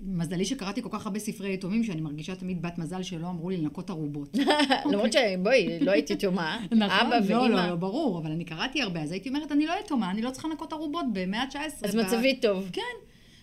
מזלי 0.03 0.45
שקראתי 0.45 0.83
כל 0.83 0.89
כך 0.93 1.07
הרבה 1.07 1.19
ספרי 1.19 1.55
יתומים, 1.55 1.85
שאני 1.85 2.01
מרגישה 2.01 2.37
תמיד 2.37 2.63
בת 2.63 2.79
מזל 2.79 3.03
שלא 3.03 3.29
אמרו 3.29 3.51
לי 3.51 3.57
לנקות 3.57 3.91
ערובות. 3.91 4.37
למרות 4.93 5.11
שבואי, 5.13 5.81
לא 5.81 5.91
הייתי 5.91 6.13
יתומה, 6.13 6.61
נכון, 6.73 7.07
אבא 7.07 7.17
לא, 7.19 7.25
ואימא, 7.27 7.57
לא, 7.57 7.69
לא, 7.69 7.75
ברור, 7.75 8.19
אבל 8.19 8.31
אני 8.33 8.45
קראתי 8.45 8.83
הרבה, 8.83 9.03
אז 9.03 9.13
הייתי 9.13 9.29
אומרת, 9.29 9.53
אני 9.53 9.67
לא 9.67 9.75
יתומה, 9.85 10.11
אני 10.11 10.23
לא 10.23 10.31
צריכה 10.31 10.49
לנקות 10.49 10.73
ערובות 10.73 11.05
במאה 11.13 11.43
ה-19. 11.43 11.57
אז 11.89 11.95
מצבי 11.97 12.35
טוב. 12.41 12.69
כן. 12.73 12.83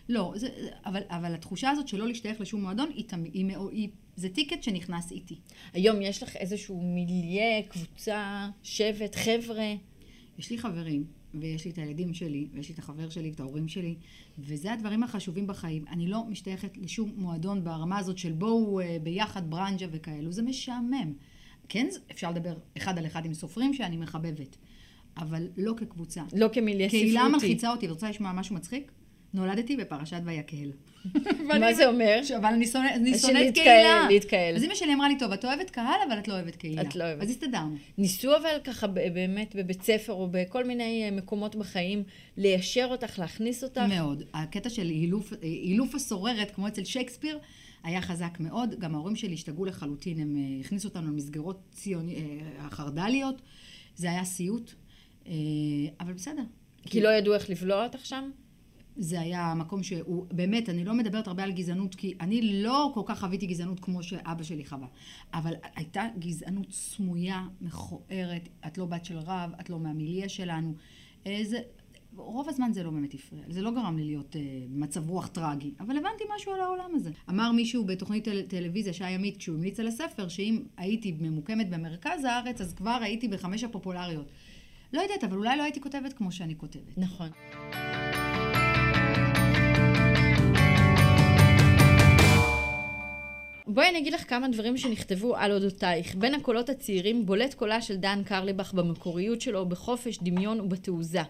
לא, 0.10 0.34
זה, 0.36 0.48
אבל, 0.86 1.02
אבל 1.10 1.34
התחושה 1.34 1.70
הזאת 1.70 1.88
שלא 1.88 2.08
להשתייך 2.08 2.42
לשום 2.42 2.62
מועדון, 2.62 2.90
היא, 2.96 3.06
תמ- 3.08 3.30
היא, 3.34 3.46
מאו- 3.46 3.70
היא, 3.70 3.90
זה 4.16 4.30
טיקט 4.30 4.64
שנכנס 4.64 5.12
איתי. 5.12 5.36
היום 5.74 6.02
יש 6.02 6.24
לך 6.24 6.36
איזשהו 6.36 6.82
מיליה, 6.82 7.64
קבוצה, 7.70 8.48
שבט, 8.64 9.16
חבר'ה. 9.16 9.74
יש 10.40 10.50
לי 10.52 10.58
חברים, 10.58 11.04
ויש 11.42 11.66
לי 11.66 11.72
את 11.72 11.78
הילדים 11.78 12.14
שלי, 12.14 12.48
ויש 12.54 12.70
לי 12.70 12.74
את 12.74 12.80
החבר 12.80 13.10
שלי, 13.10 13.30
את 13.30 13.40
ההורים 13.40 13.68
שלי, 13.68 13.96
וזה 14.40 14.74
הדברים 14.74 15.04
החשובים 15.04 15.48
בחיים. 15.48 15.86
אני 15.90 16.08
לא 16.08 16.24
משתייכת 16.30 16.78
לשום 16.78 17.12
מועדון 17.16 17.64
ברמה 17.64 17.98
הזאת 17.98 18.18
של 18.18 18.32
בואו 18.32 18.80
אה, 18.80 18.98
ביחד 19.04 19.50
ברנג'ה 19.50 19.88
וכאלו, 19.92 20.32
זה 20.32 20.42
משעמם. 20.42 21.14
כן, 21.70 21.88
אפשר 22.12 22.32
לדבר 22.32 22.58
אחד 22.78 22.98
על 22.98 23.06
אחד 23.06 23.26
עם 23.26 23.34
סופרים 23.34 23.74
שאני 23.74 23.98
מחבבת, 23.98 24.58
אבל 25.18 25.48
לא 25.58 25.74
כקבוצה. 25.78 26.24
לא 26.36 26.48
כמיליה 26.54 26.90
ספרותי. 26.90 27.06
קהילה 27.06 27.28
מלחיצה 27.28 27.72
אותי, 27.72 27.86
את 27.86 27.92
רוצה 27.92 28.10
לשמוע 28.10 28.32
משהו 28.32 28.56
מצחיק? 28.56 28.92
נולדתי 29.34 29.78
בפרשת 29.78 30.22
ויקהל. 30.26 30.72
מה 31.60 31.74
זה 31.74 31.88
אומר? 31.88 32.20
אבל 32.38 32.46
אני 32.46 33.18
שונאת 33.18 33.54
קהילה. 33.54 34.08
להתקהל. 34.10 34.56
אז 34.56 34.64
אמא 34.64 34.76
שלי 34.76 34.94
אמרה 34.94 35.10
לי, 35.10 35.18
טוב, 35.18 35.32
את 35.32 35.46
אוהבת 35.46 35.70
קהל, 35.70 36.00
אבל 36.08 36.20
את 36.20 36.28
לא 36.28 36.34
אוהבת 36.34 36.56
קהילה. 36.56 36.82
את 36.82 36.96
לא 36.96 37.04
אוהבת. 37.04 37.24
אז 37.24 37.30
הסתדרנו. 37.30 37.76
ניסו 37.98 38.38
אבל 38.38 38.50
ככה 38.64 38.88
באמת 38.88 39.56
בבית 39.56 39.82
ספר 39.82 40.14
או 40.14 40.28
בכל 40.32 40.64
מיני 40.64 41.04
אה, 41.06 41.12
מקומות 41.12 41.56
בחיים 41.56 42.04
ליישר 42.38 42.88
אותך, 42.92 43.20
להכניס 43.20 43.64
אותך? 43.64 43.82
מאוד. 43.90 44.24
הקטע 44.34 44.70
של 44.70 44.90
אילוף, 45.44 45.96
הסוררת, 45.96 46.52
כמו 46.52 46.68
אצל 46.68 46.84
שייקספיר, 46.84 47.40
היה 47.84 48.02
חזק 48.02 48.38
מאוד. 48.40 48.80
גם 48.80 48.96
ההורים 48.96 49.16
שלי 49.16 49.34
השתגעו 49.34 49.66
לחלוטין, 49.66 50.20
הם 50.20 50.36
אה, 50.38 50.60
הכניסו 50.60 50.88
אותנו 50.88 51.08
למסגרות 51.08 51.60
ציוני, 51.72 52.16
אה, 52.16 52.70
חרד"ליות. 52.70 53.42
זה 53.96 54.12
היה 54.12 54.24
סיוט, 54.24 54.74
אבל 56.00 56.14
בסדר. 56.14 56.44
כי 56.86 57.02
לא 57.02 57.10
ידעו 57.10 57.34
איך 57.34 57.50
לבלוע 57.50 57.84
אותך 57.84 58.06
שם? 58.06 58.30
זה 58.98 59.20
היה 59.20 59.54
מקום 59.56 59.84
שהוא, 59.84 60.26
באמת, 60.32 60.70
אני 60.70 60.86
לא 60.86 60.94
מדברת 60.94 61.28
הרבה 61.28 61.44
על 61.44 61.52
גזענות, 61.52 61.96
כי 61.96 62.14
אני 62.22 62.64
לא 62.64 62.92
כל 62.94 63.02
כך 63.06 63.20
חוויתי 63.20 63.48
גזענות 63.48 63.80
כמו 63.80 64.04
שאבא 64.04 64.44
שלי 64.44 64.66
חווה. 64.66 64.88
אבל 65.34 65.54
הייתה 65.76 66.04
גזענות 66.20 66.72
סמויה, 66.72 67.48
מכוערת, 67.62 68.50
את 68.68 68.78
לא 68.78 68.86
בת 68.86 69.06
של 69.06 69.18
רב, 69.18 69.52
את 69.62 69.70
לא 69.70 69.80
מהמיליה 69.80 70.30
שלנו. 70.30 70.74
זה, 71.44 71.60
רוב 72.18 72.50
הזמן 72.50 72.72
זה 72.74 72.84
לא 72.84 72.92
באמת 72.92 73.14
הפריע, 73.14 73.44
זה 73.50 73.62
לא 73.62 73.72
גרם 73.72 73.98
לי 73.98 74.04
להיות 74.04 74.36
אה, 74.36 74.42
במצב 74.70 75.10
רוח 75.10 75.28
טרגי, 75.28 75.74
אבל 75.80 75.98
הבנתי 75.98 76.24
משהו 76.36 76.54
על 76.54 76.62
העולם 76.62 76.96
הזה. 76.96 77.12
אמר 77.30 77.52
מישהו 77.52 77.86
בתוכנית 77.86 78.24
טל, 78.24 78.42
טלוויזיה, 78.42 78.94
שי 78.94 79.04
עמית, 79.04 79.38
כשהוא 79.38 79.56
המליץ 79.56 79.80
על 79.80 79.88
הספר, 79.88 80.28
שאם 80.28 80.64
הייתי 80.78 81.16
ממוקמת 81.20 81.70
במרכז 81.70 82.24
הארץ, 82.24 82.62
אז 82.62 82.74
כבר 82.74 83.00
הייתי 83.02 83.28
בחמש 83.28 83.64
הפופולריות. 83.64 84.32
לא 84.94 85.02
יודעת, 85.02 85.24
אבל 85.24 85.38
אולי 85.38 85.58
לא 85.58 85.64
הייתי 85.64 85.82
כותבת 85.82 86.14
כמו 86.14 86.32
שאני 86.32 86.58
כותבת. 86.58 86.98
נכון. 86.98 87.30
בואי 93.70 93.90
אני 93.90 93.98
אגיד 94.00 94.14
לך 94.14 94.30
כמה 94.30 94.48
דברים 94.48 94.78
שנכתבו 94.78 95.36
על 95.36 95.52
אודותייך. 95.52 96.16
בין 96.16 96.34
הקולות 96.34 96.70
הצעירים 96.70 97.26
בולט 97.26 97.54
קולה 97.54 97.82
של 97.82 97.96
דן 97.96 98.22
קרליבך 98.26 98.74
במקוריות 98.74 99.42
שלו, 99.42 99.66
בחופש, 99.66 100.20
דמיון 100.22 100.60
ובתעוזה. 100.60 101.22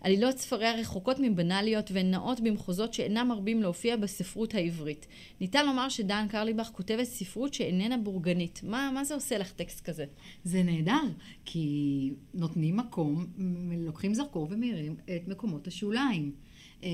עלילות 0.00 0.38
ספריה 0.38 0.74
רחוקות 0.74 1.16
מבנאליות 1.20 1.90
והן 1.90 2.10
נעות 2.10 2.40
במחוזות 2.40 2.94
שאינם 2.94 3.28
מרבים 3.28 3.62
להופיע 3.62 3.96
בספרות 3.96 4.54
העברית. 4.54 5.06
ניתן 5.40 5.66
לומר 5.66 5.88
שדן 5.88 6.26
קרליבך 6.30 6.70
כותבת 6.72 7.04
ספרות 7.04 7.54
שאיננה 7.54 7.96
בורגנית. 7.96 8.60
מה, 8.62 8.90
מה 8.94 9.04
זה 9.04 9.14
עושה 9.14 9.38
לך 9.38 9.52
טקסט 9.52 9.80
כזה? 9.84 10.04
זה 10.44 10.62
נהדר, 10.62 11.02
כי 11.44 12.10
נותנים 12.34 12.76
מקום, 12.76 13.26
לוקחים 13.78 14.14
זרקור 14.14 14.48
ומאירים 14.50 14.96
את 15.04 15.28
מקומות 15.28 15.66
השוליים 15.66 16.32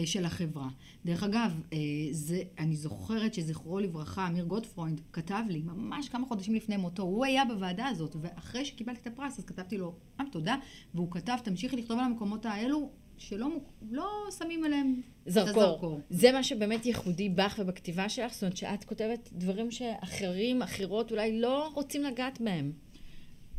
של 0.05 0.25
החברה. 0.25 0.69
דרך 1.05 1.23
אגב, 1.23 1.61
אה, 1.73 1.79
זה, 2.11 2.43
אני 2.59 2.77
זוכרת 2.77 3.35
זכרו 3.35 3.79
לברכה, 3.79 4.27
אמיר 4.27 4.45
גוטפרוינד 4.45 5.01
כתב 5.13 5.43
לי, 5.49 5.63
ממש 5.63 6.09
כמה 6.09 6.27
חודשים 6.27 6.55
לפני 6.55 6.77
מותו, 6.77 7.03
הוא 7.03 7.25
היה 7.25 7.45
בוועדה 7.45 7.87
הזאת, 7.87 8.17
ואחרי 8.21 8.65
שקיבלתי 8.65 9.01
את 9.01 9.07
הפרס, 9.07 9.39
אז 9.39 9.45
כתבתי 9.45 9.79
לו, 9.79 9.95
אה, 10.21 10.25
תודה, 10.33 10.57
והוא 10.95 11.11
כתב, 11.11 11.37
תמשיכי 11.45 11.77
לכתוב 11.77 11.99
על 11.99 12.05
המקומות 12.05 12.47
האלו, 12.47 12.91
שלא 13.19 13.49
לא 13.91 14.09
שמים 14.39 14.65
עליהם 14.65 15.01
את 15.27 15.33
זרקור. 15.33 15.63
הזרקור. 15.63 16.01
זה 16.11 16.33
מה 16.33 16.43
שבאמת 16.43 16.87
ייחודי 16.87 17.29
בך 17.29 17.59
ובכתיבה 17.59 18.09
שלך, 18.09 18.33
זאת 18.33 18.43
אומרת 18.43 18.57
שאת 18.57 18.85
כותבת 18.85 19.31
דברים 19.33 19.71
שאחרים, 19.71 20.63
אחרות, 20.63 21.11
אולי 21.11 21.41
לא 21.41 21.71
רוצים 21.75 22.03
לגעת 22.03 22.41
בהם. 22.41 22.73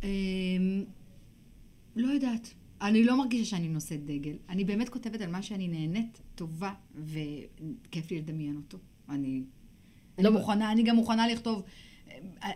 אמ, 0.02 0.84
לא 1.96 2.12
יודעת. 2.12 2.54
אני 2.82 3.04
לא 3.04 3.16
מרגישה 3.18 3.44
שאני 3.50 3.68
נושאת 3.68 4.04
דגל. 4.06 4.34
אני 4.48 4.64
באמת 4.64 4.88
כותבת 4.88 5.20
על 5.20 5.30
מה 5.30 5.42
שאני 5.42 5.68
נהנית, 5.68 6.20
טובה, 6.34 6.72
וכיף 6.94 8.10
לי 8.10 8.18
לדמיין 8.18 8.56
אותו. 8.56 8.78
אני, 9.08 9.42
לא 10.18 10.28
אני 10.28 10.38
מוכנה, 10.38 10.72
אני 10.72 10.82
גם 10.82 10.96
מוכנה 10.96 11.28
לכתוב, 11.28 11.62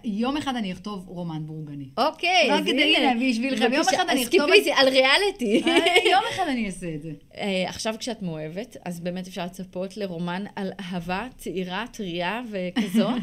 יום 0.04 0.36
אחד 0.36 0.56
אני 0.56 0.72
אכתוב 0.72 1.08
רומן 1.08 1.46
בורגני. 1.46 1.88
אוקיי, 1.98 2.48
רק 2.50 2.60
אז 2.60 2.66
כדי. 2.66 2.96
להביא 3.00 3.32
בשבילכם. 3.32 3.72
יום 3.72 3.82
אחד 3.94 4.04
אני 4.08 4.20
אז 4.20 4.26
אכתוב 4.28 4.50
זה 4.64 4.76
על 4.76 4.88
ריאליטי. 4.88 5.62
אני- 5.62 6.10
יום 6.10 6.22
אחד 6.34 6.44
אני 6.48 6.66
אעשה 6.66 6.94
את 6.94 7.02
זה. 7.02 7.12
אה, 7.36 7.64
עכשיו 7.68 7.94
כשאת 7.98 8.22
מאוהבת, 8.22 8.76
אז 8.84 9.00
באמת 9.00 9.26
אפשר 9.26 9.44
לצפות 9.44 9.96
לרומן 9.96 10.44
על 10.56 10.72
אהבה 10.80 11.28
צעירה, 11.36 11.84
טריה 11.92 12.42
וכזו. 12.50 13.08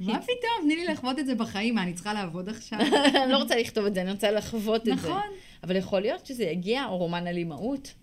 מה 0.00 0.18
פתאום? 0.22 0.62
תני 0.62 0.76
לי 0.76 0.84
לחוות 0.84 1.18
את 1.18 1.26
זה 1.26 1.34
בחיים, 1.34 1.74
מה, 1.74 1.82
אני 1.82 1.92
צריכה 1.92 2.12
לעבוד 2.14 2.48
עכשיו? 2.48 2.78
אני 3.24 3.32
לא 3.32 3.36
רוצה 3.36 3.56
לכתוב 3.56 3.86
את 3.86 3.94
זה, 3.94 4.02
אני 4.02 4.10
רוצה 4.10 4.30
לחוות 4.30 4.80
את 4.80 4.86
זה. 4.86 4.92
נכון. 4.94 5.22
אבל 5.62 5.76
יכול 5.76 6.00
להיות 6.00 6.26
שזה 6.26 6.44
יגיע, 6.44 6.86
או 6.86 6.98
רומן 6.98 7.26
על 7.26 7.36
אימהות. 7.36 7.94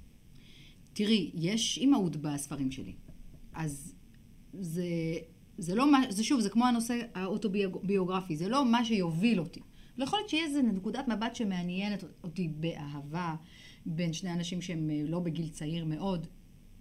תראי, 0.93 1.31
יש 1.33 1.77
אימהות 1.77 2.15
בספרים 2.15 2.71
שלי. 2.71 2.93
אז 3.53 3.93
זה, 4.53 4.83
זה 5.57 5.75
לא 5.75 5.91
מה, 5.91 6.01
זה 6.09 6.23
שוב, 6.23 6.39
זה 6.39 6.49
כמו 6.49 6.65
הנושא 6.65 6.99
האוטוביוגרפי, 7.15 8.37
זה 8.37 8.49
לא 8.49 8.65
מה 8.65 8.85
שיוביל 8.85 9.39
אותי. 9.39 9.59
לא 9.97 10.03
יכול 10.03 10.19
להיות 10.19 10.29
שיהיה 10.29 10.45
איזה 10.45 10.61
נקודת 10.61 11.07
מבט 11.07 11.35
שמעניינת 11.35 12.03
אותי 12.23 12.47
באהבה 12.47 13.35
בין 13.85 14.13
שני 14.13 14.33
אנשים 14.33 14.61
שהם 14.61 14.89
אה, 14.89 15.01
לא 15.05 15.19
בגיל 15.19 15.49
צעיר 15.49 15.85
מאוד, 15.85 16.27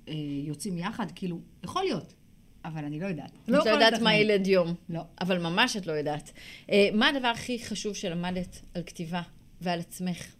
אה, 0.09 0.15
יוצאים 0.47 0.79
יחד, 0.79 1.07
כאילו, 1.15 1.41
יכול 1.65 1.83
להיות, 1.83 2.15
אבל 2.65 2.85
אני 2.85 3.01
לא 3.01 3.07
יודעת. 3.07 3.33
את 3.45 3.49
לא 3.49 3.71
יודעת 3.71 4.03
מה. 4.03 4.15
ילד 4.15 4.47
יום. 4.47 4.75
לא. 4.89 5.01
אבל 5.21 5.39
ממש 5.39 5.77
את 5.77 5.87
לא 5.87 5.93
יודעת. 5.93 6.33
אה, 6.71 6.89
מה 6.95 7.09
הדבר 7.09 7.29
הכי 7.29 7.59
חשוב 7.59 7.95
שלמדת 7.95 8.61
על 8.75 8.83
כתיבה 8.83 9.23
ועל 9.61 9.81
עצמך? 9.81 10.38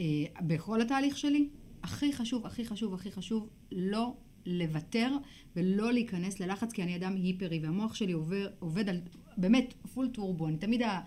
אה, 0.00 0.04
בכל 0.40 0.80
התהליך 0.80 1.18
שלי, 1.18 1.48
הכי 1.82 2.12
חשוב, 2.12 2.46
הכי 2.46 2.64
חשוב, 2.64 2.94
הכי 2.94 3.12
חשוב, 3.12 3.48
לא 3.72 4.14
לוותר 4.46 5.16
ולא 5.56 5.92
להיכנס 5.92 6.40
ללחץ, 6.40 6.72
כי 6.72 6.82
אני 6.82 6.96
אדם 6.96 7.14
היפרי, 7.14 7.60
והמוח 7.62 7.94
שלי 7.94 8.12
עובר, 8.12 8.48
עובד 8.58 8.88
על, 8.88 9.00
באמת, 9.36 9.74
פול 9.94 10.08
טורבו, 10.08 10.48
אני 10.48 10.56
תמיד 10.56 10.82
ה... 10.82 11.00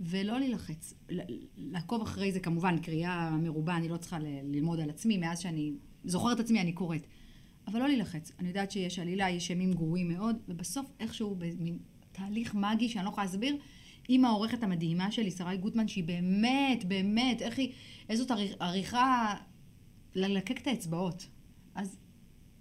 ולא 0.00 0.38
להילחץ. 0.38 0.94
לעקוב 1.56 2.02
אחרי 2.02 2.32
זה, 2.32 2.40
כמובן, 2.40 2.78
קריאה 2.78 3.30
מרובה, 3.30 3.76
אני 3.76 3.88
לא 3.88 3.96
צריכה 3.96 4.18
ללמוד 4.44 4.80
על 4.80 4.90
עצמי, 4.90 5.18
מאז 5.18 5.38
שאני 5.38 5.72
זוכרת 6.04 6.40
עצמי, 6.40 6.60
אני 6.60 6.72
קוראת. 6.72 7.06
אבל 7.66 7.80
לא 7.80 7.88
להילחץ. 7.88 8.32
אני 8.38 8.48
יודעת 8.48 8.70
שיש 8.70 8.98
עלילה, 8.98 9.30
יש 9.30 9.50
ימים 9.50 9.72
גרועים 9.72 10.08
מאוד, 10.08 10.36
ובסוף 10.48 10.86
איכשהו 11.00 11.34
במין 11.34 11.78
תהליך 12.12 12.54
מגי 12.54 12.88
שאני 12.88 13.04
לא 13.04 13.10
יכולה 13.10 13.26
להסביר, 13.26 13.56
עם 14.08 14.24
העורכת 14.24 14.62
המדהימה 14.62 15.10
שלי, 15.10 15.30
שרי 15.30 15.56
גוטמן, 15.56 15.88
שהיא 15.88 16.04
באמת, 16.04 16.84
באמת, 16.84 17.42
איך 17.42 17.58
היא, 17.58 17.72
איזו 18.08 18.24
עריכ- 18.24 18.56
עריכה 18.60 19.34
ללקק 20.14 20.60
את 20.62 20.66
האצבעות. 20.66 21.26
אז 21.74 21.96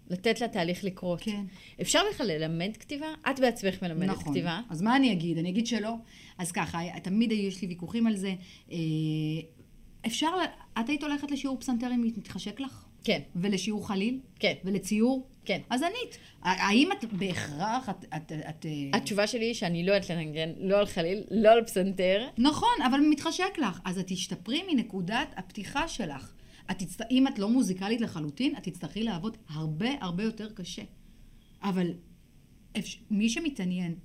לתת 0.09 0.41
לתהליך 0.41 0.83
לקרות. 0.83 1.21
כן. 1.21 1.45
אפשר 1.81 1.99
בכלל 2.13 2.27
ללמד 2.27 2.77
כתיבה? 2.79 3.07
את 3.31 3.39
בעצמך 3.39 3.81
מלמדת 3.83 4.09
נכון. 4.09 4.33
כתיבה. 4.33 4.61
אז 4.69 4.81
מה 4.81 4.95
אני 4.95 5.11
אגיד? 5.11 5.37
אני 5.37 5.49
אגיד 5.49 5.67
שלא. 5.67 5.93
אז 6.37 6.51
ככה, 6.51 6.79
תמיד 7.03 7.31
יש 7.31 7.61
לי 7.61 7.67
ויכוחים 7.67 8.07
על 8.07 8.15
זה. 8.15 8.35
אה, 8.71 8.77
אפשר, 10.05 10.31
את 10.79 10.89
היית 10.89 11.03
הולכת 11.03 11.31
לשיעור 11.31 11.57
פסנתר 11.59 11.87
אם 11.95 12.01
מתחשק 12.17 12.59
לך? 12.59 12.85
כן, 13.03 13.19
ולשיעור 13.35 13.87
חליל? 13.87 14.19
כן, 14.39 14.53
ולציור? 14.63 15.27
כן. 15.47 15.61
אז 15.69 15.83
ענית. 15.83 16.17
האם 16.41 16.89
את 16.91 17.05
בהכרח, 17.13 17.89
את... 17.89 18.05
את, 18.15 18.31
את 18.49 18.65
אה, 18.65 18.97
התשובה 18.97 19.27
שלי 19.27 19.45
היא 19.45 19.53
שאני 19.53 19.85
לא 19.85 19.93
יודעת 19.93 20.09
לנגן, 20.09 20.49
לא 20.57 20.79
על 20.79 20.85
חליל, 20.85 21.23
לא 21.31 21.49
על 21.49 21.63
פסנתר. 21.63 22.27
נכון, 22.37 22.81
אבל 22.85 22.99
מתחשק 23.09 23.57
לך. 23.57 23.79
אז 23.85 23.99
את 23.99 24.07
תשתפרי 24.07 24.63
מנקודת 24.73 25.27
הפתיחה 25.37 25.87
שלך. 25.87 26.33
את 26.71 26.79
תצט... 26.79 27.01
אם 27.11 27.27
את 27.27 27.39
לא 27.39 27.49
מוזיקלית 27.49 28.01
לחלוטין, 28.01 28.55
את 28.57 28.63
תצטרכי 28.63 29.03
לעבוד 29.03 29.37
הרבה 29.49 29.89
הרבה 30.01 30.23
יותר 30.23 30.49
קשה. 30.49 30.81
אבל 31.63 31.93
אפ... 32.77 32.85
מי 33.11 33.29
שמתעניין 33.29 33.95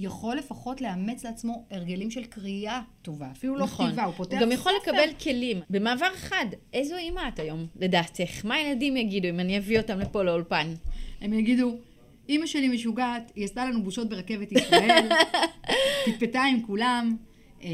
יכול 0.00 0.36
לפחות 0.36 0.80
לאמץ 0.80 1.24
לעצמו 1.24 1.64
הרגלים 1.70 2.10
של 2.10 2.24
קריאה 2.24 2.82
טובה. 3.02 3.30
אפילו 3.30 3.56
לא 3.56 3.64
נכון. 3.64 3.86
כתיבה, 3.86 4.04
הוא 4.04 4.14
פותח 4.14 4.32
הוא 4.32 4.40
גם 4.40 4.52
יכול 4.52 4.72
ספר. 4.82 4.92
לקבל 4.92 5.14
כלים. 5.22 5.60
במעבר 5.70 6.14
חד, 6.16 6.46
איזו 6.72 6.96
אימא 6.96 7.28
את 7.34 7.38
היום, 7.38 7.66
לדעתך? 7.76 8.44
מה 8.44 8.54
הילדים 8.54 8.96
יגידו 8.96 9.28
אם 9.28 9.40
אני 9.40 9.58
אביא 9.58 9.78
אותם 9.78 9.98
לפה 9.98 10.22
לאולפן? 10.22 10.74
הם 11.20 11.32
יגידו, 11.32 11.76
אימא 12.28 12.46
שלי 12.46 12.68
משוגעת, 12.68 13.32
היא 13.34 13.44
עשתה 13.44 13.64
לנו 13.64 13.82
בושות 13.82 14.08
ברכבת 14.08 14.52
ישראל, 14.52 15.08
פטפטה 16.06 16.42
עם 16.42 16.62
כולם. 16.62 17.16
אה, 17.62 17.68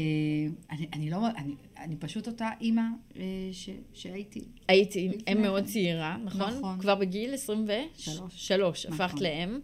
אני, 0.71 0.87
אני 0.93 1.09
לא, 1.09 1.17
אני, 1.37 1.53
אני 1.77 1.95
פשוט 1.95 2.27
אותה 2.27 2.49
אימא 2.61 2.81
אה, 3.17 3.23
ש, 3.51 3.69
שהייתי. 3.93 4.41
הייתי 4.67 5.11
אם 5.31 5.41
מאוד. 5.41 5.63
צעירה, 5.65 6.17
נכון? 6.23 6.53
נכון. 6.57 6.79
כבר 6.79 6.95
בגיל 6.95 7.33
23? 7.33 8.05
שלוש. 8.05 8.33
שלוש, 8.35 8.85
הפכת 8.85 9.13
נכון. 9.13 9.23
לאם. 9.23 9.59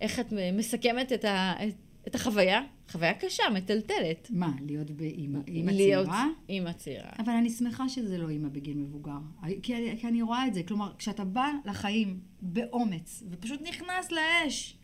איך 0.00 0.20
את 0.20 0.32
מסכמת 0.52 1.12
את, 1.12 1.24
ה... 1.24 1.54
את 1.68 1.74
החוויה? 2.14 2.60
חוויה 2.90 3.14
קשה, 3.14 3.42
מטלטלת. 3.54 4.28
מה, 4.30 4.52
להיות 4.66 4.90
באימא 4.90 5.38
אימא 5.48 5.70
להיות 5.70 6.04
צעירה? 6.06 6.26
אימא 6.48 6.72
צעירה. 6.72 7.10
אבל 7.18 7.32
אני 7.32 7.50
שמחה 7.50 7.88
שזה 7.88 8.18
לא 8.18 8.28
אימא 8.28 8.48
בגיל 8.48 8.76
מבוגר. 8.76 9.18
כי, 9.62 9.76
אני- 9.76 9.98
כי 10.00 10.08
אני 10.08 10.22
רואה 10.22 10.46
את 10.46 10.54
זה. 10.54 10.62
כלומר, 10.62 10.92
כשאתה 10.98 11.24
בא 11.24 11.50
לחיים 11.64 12.20
באומץ, 12.42 13.22
ופשוט 13.30 13.60
נכנס 13.62 14.12
לאש, 14.12 14.76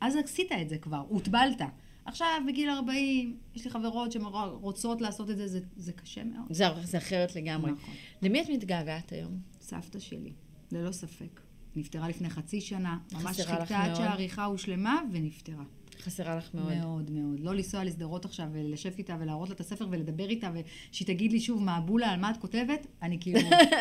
אז 0.00 0.16
עשית 0.16 0.52
את 0.62 0.68
זה 0.68 0.78
כבר, 0.78 1.04
הוטבלת. 1.08 1.60
עכשיו, 2.04 2.28
בגיל 2.48 2.70
40, 2.70 3.36
יש 3.54 3.64
לי 3.64 3.70
חברות 3.70 4.12
שרוצות 4.12 5.00
לעשות 5.00 5.30
את 5.30 5.36
זה, 5.36 5.48
זה, 5.48 5.60
זה 5.76 5.92
קשה 5.92 6.24
מאוד. 6.24 6.46
זה, 6.52 6.64
זה 6.84 6.98
אחרת 6.98 7.36
לגמרי. 7.36 7.70
נכון. 7.72 7.94
למי 8.22 8.40
את 8.42 8.48
מתגעגעת 8.50 9.12
היום? 9.12 9.38
סבתא 9.60 9.98
שלי, 9.98 10.32
ללא 10.72 10.92
ספק. 10.92 11.40
נפטרה 11.76 12.08
לפני 12.08 12.30
חצי 12.30 12.60
שנה, 12.60 12.98
ממש 13.12 13.40
חיכתה 13.40 13.78
עד. 13.84 13.94
שהעריכה 13.94 14.44
הושלמה 14.44 15.00
ונפטרה. 15.12 15.64
חסרה 16.00 16.36
לך 16.36 16.54
מאוד. 16.54 16.74
מאוד 16.74 17.10
מאוד. 17.10 17.40
לא 17.40 17.54
לנסוע 17.54 17.84
לשדרות 17.84 18.24
עכשיו 18.24 18.46
ולשב 18.52 18.92
איתה 18.98 19.16
ולהראות 19.20 19.48
לה 19.48 19.54
את 19.54 19.60
הספר 19.60 19.86
ולדבר 19.90 20.28
איתה 20.28 20.50
ושהיא 20.54 21.06
תגיד 21.06 21.32
לי 21.32 21.40
שוב 21.40 21.62
מעבולה 21.62 22.10
על 22.10 22.20
מה 22.20 22.30
את 22.30 22.36
כותבת, 22.36 22.86
אני 23.02 23.20
כאילו 23.20 23.40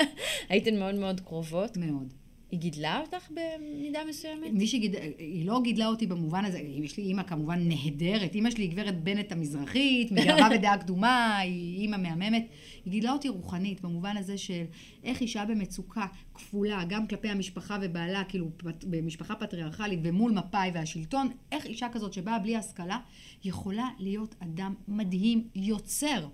הייתן 0.49 0.79
מאוד 0.79 0.95
מאוד 0.95 1.19
קרובות. 1.19 1.77
מאוד. 1.77 2.13
היא 2.51 2.59
גידלה 2.59 3.01
אותך 3.01 3.29
במידה 3.31 3.99
מסוימת? 4.09 4.51
מי 4.53 4.67
שגיד... 4.67 4.95
היא 5.17 5.45
לא 5.45 5.61
גידלה 5.63 5.87
אותי 5.87 6.07
במובן 6.07 6.45
הזה, 6.45 6.59
יש 6.59 6.97
לי 6.97 7.03
אימא 7.03 7.23
כמובן 7.23 7.67
נהדרת, 7.67 8.35
אימא 8.35 8.51
שלי 8.51 8.63
היא 8.63 8.71
גברת 8.71 9.03
בנט 9.03 9.31
המזרחית, 9.31 10.11
מגאווה 10.15 10.49
ודעה 10.55 10.77
קדומה, 10.77 11.37
היא 11.37 11.81
אימא 11.81 11.97
מהממת. 11.97 12.47
היא 12.85 12.91
גידלה 12.91 13.11
אותי 13.11 13.29
רוחנית, 13.29 13.81
במובן 13.81 14.17
הזה 14.17 14.37
של 14.37 14.63
איך 15.03 15.21
אישה 15.21 15.45
במצוקה 15.45 16.05
כפולה, 16.33 16.83
גם 16.89 17.07
כלפי 17.07 17.29
המשפחה 17.29 17.77
ובעלה, 17.81 18.23
כאילו 18.23 18.47
פט- 18.57 18.85
במשפחה 18.89 19.35
פטריארכלית 19.35 19.99
ומול 20.03 20.31
מפא"י 20.31 20.71
והשלטון, 20.73 21.29
איך 21.51 21.65
אישה 21.65 21.87
כזאת 21.91 22.13
שבאה 22.13 22.39
בלי 22.39 22.55
השכלה, 22.55 22.99
יכולה 23.43 23.89
להיות 23.99 24.35
אדם 24.39 24.73
מדהים, 24.87 25.47
יוצר. 25.55 26.27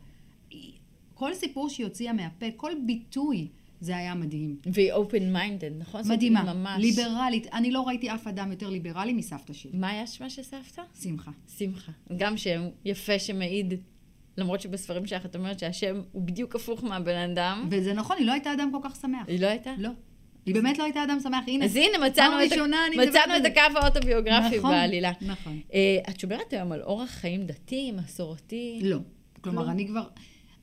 כל 1.14 1.34
סיפור 1.34 1.70
שהיא 1.70 1.86
הוציאה 1.86 2.14
מהפה, 2.14 2.46
כל 2.56 2.72
ביטוי, 2.86 3.48
זה 3.82 3.98
היה 3.98 4.16
מדהים. 4.16 4.58
והיא 4.66 4.94
open 4.94 5.36
minded, 5.36 5.74
נכון? 5.80 6.02
מדהימה, 6.10 6.54
ממש... 6.54 6.82
ליברלית. 6.82 7.48
אני 7.54 7.72
לא 7.72 7.82
ראיתי 7.88 8.12
אף 8.12 8.28
אדם 8.28 8.52
יותר 8.52 8.70
ליברלי 8.70 9.14
מסבתא 9.14 9.54
שלי. 9.54 9.72
מה 9.74 9.90
היה 9.90 10.08
שמה 10.08 10.30
של 10.30 10.44
סבתא? 10.44 10.82
שמחה. 11.02 11.32
שמחה. 11.58 11.92
גם 12.18 12.38
שם 12.38 12.62
יפה 12.86 13.20
שמעיד, 13.20 13.74
למרות 14.38 14.62
שבספרים 14.62 15.06
שלך 15.06 15.26
את 15.26 15.36
אומרת 15.36 15.60
שהשם 15.60 16.02
הוא 16.12 16.22
בדיוק 16.22 16.56
הפוך 16.56 16.84
מהבן 16.84 17.32
אדם. 17.32 17.68
וזה 17.72 17.94
נכון, 17.94 18.18
היא 18.20 18.26
לא 18.26 18.32
הייתה 18.32 18.54
אדם 18.54 18.72
כל 18.72 18.90
כך 18.90 18.96
שמח. 18.96 19.28
היא 19.28 19.40
לא 19.40 19.48
הייתה? 19.48 19.72
לא. 19.78 19.90
היא 20.46 20.56
באמת 20.56 20.78
לא 20.78 20.84
הייתה 20.84 21.04
אדם 21.04 21.20
שמח. 21.24 21.44
הנה, 21.48 21.66
אז 21.66 21.76
הנה, 21.76 22.08
מצאנו, 22.08 22.46
את, 22.46 22.52
ראשונה 22.52 22.78
ה... 22.78 23.08
מצאנו 23.08 23.38
את 23.38 23.46
הקו 23.46 23.78
האוטוביוגרפי 23.80 24.58
נכון, 24.58 24.72
בעלילה. 24.72 25.12
נכון. 25.22 25.60
אה, 25.74 25.98
את 26.10 26.20
שומרת 26.20 26.54
היום 26.54 26.72
על 26.72 26.82
אורח 26.82 27.10
חיים 27.10 27.46
דתי, 27.46 27.92
מסורתי? 27.92 28.80
לא. 28.84 28.98
כלומר, 29.42 29.62
כלום? 29.62 29.72
אני 29.72 29.88
כבר... 29.88 30.08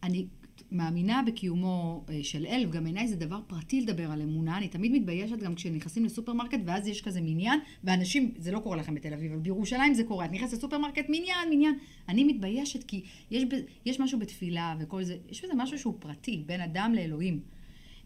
אני 0.03 0.27
מאמינה 0.73 1.23
בקיומו 1.27 2.05
אה, 2.09 2.19
של 2.23 2.47
אל, 2.47 2.65
וגם 2.69 2.85
בעיניי 2.85 3.09
זה 3.09 3.17
דבר 3.17 3.41
פרטי 3.47 3.81
לדבר 3.81 4.11
על 4.11 4.23
אמונה. 4.23 4.59
אני 4.59 4.69
תמיד 4.69 4.93
מתביישת 4.93 5.39
גם 5.39 5.55
כשנכנסים 5.55 6.05
לסופרמרקט, 6.05 6.59
ואז 6.67 6.89
יש 6.89 7.03
כזה 7.03 7.21
מניין, 7.21 7.61
ואנשים, 7.85 8.35
זה 8.39 8.53
לא 8.53 8.59
קורה 8.59 8.77
לכם 8.77 8.95
בתל 8.95 9.13
אביב, 9.15 9.33
אבל 9.33 9.41
בירושלים 9.41 9.95
זה 9.95 10.05
קורה. 10.05 10.25
את 10.25 10.33
נכנסת 10.33 10.53
לסופרמרקט, 10.59 11.05
מניין, 11.09 11.51
מניין. 11.51 11.79
אני 12.09 12.25
מתביישת 12.25 12.85
כי 12.85 13.03
יש, 13.31 13.43
יש 13.87 14.01
משהו 14.01 14.19
בתפילה 14.19 14.77
וכל 14.81 15.03
זה, 15.05 15.17
יש 15.29 15.45
בזה 15.45 15.53
משהו 15.57 15.79
שהוא 15.79 15.95
פרטי, 15.99 16.43
בין 16.47 16.61
אדם 16.61 16.93
לאלוהים. 16.97 17.41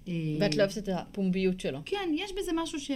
אה, 0.09 0.13
ואת 0.41 0.55
לא 0.57 0.63
אוהבת 0.63 0.79
את 0.79 0.89
הפומביות 0.89 1.61
שלו. 1.61 1.79
כן, 1.85 2.11
יש 2.15 2.33
בזה 2.39 2.53
משהו 2.55 2.81
ש... 2.81 2.91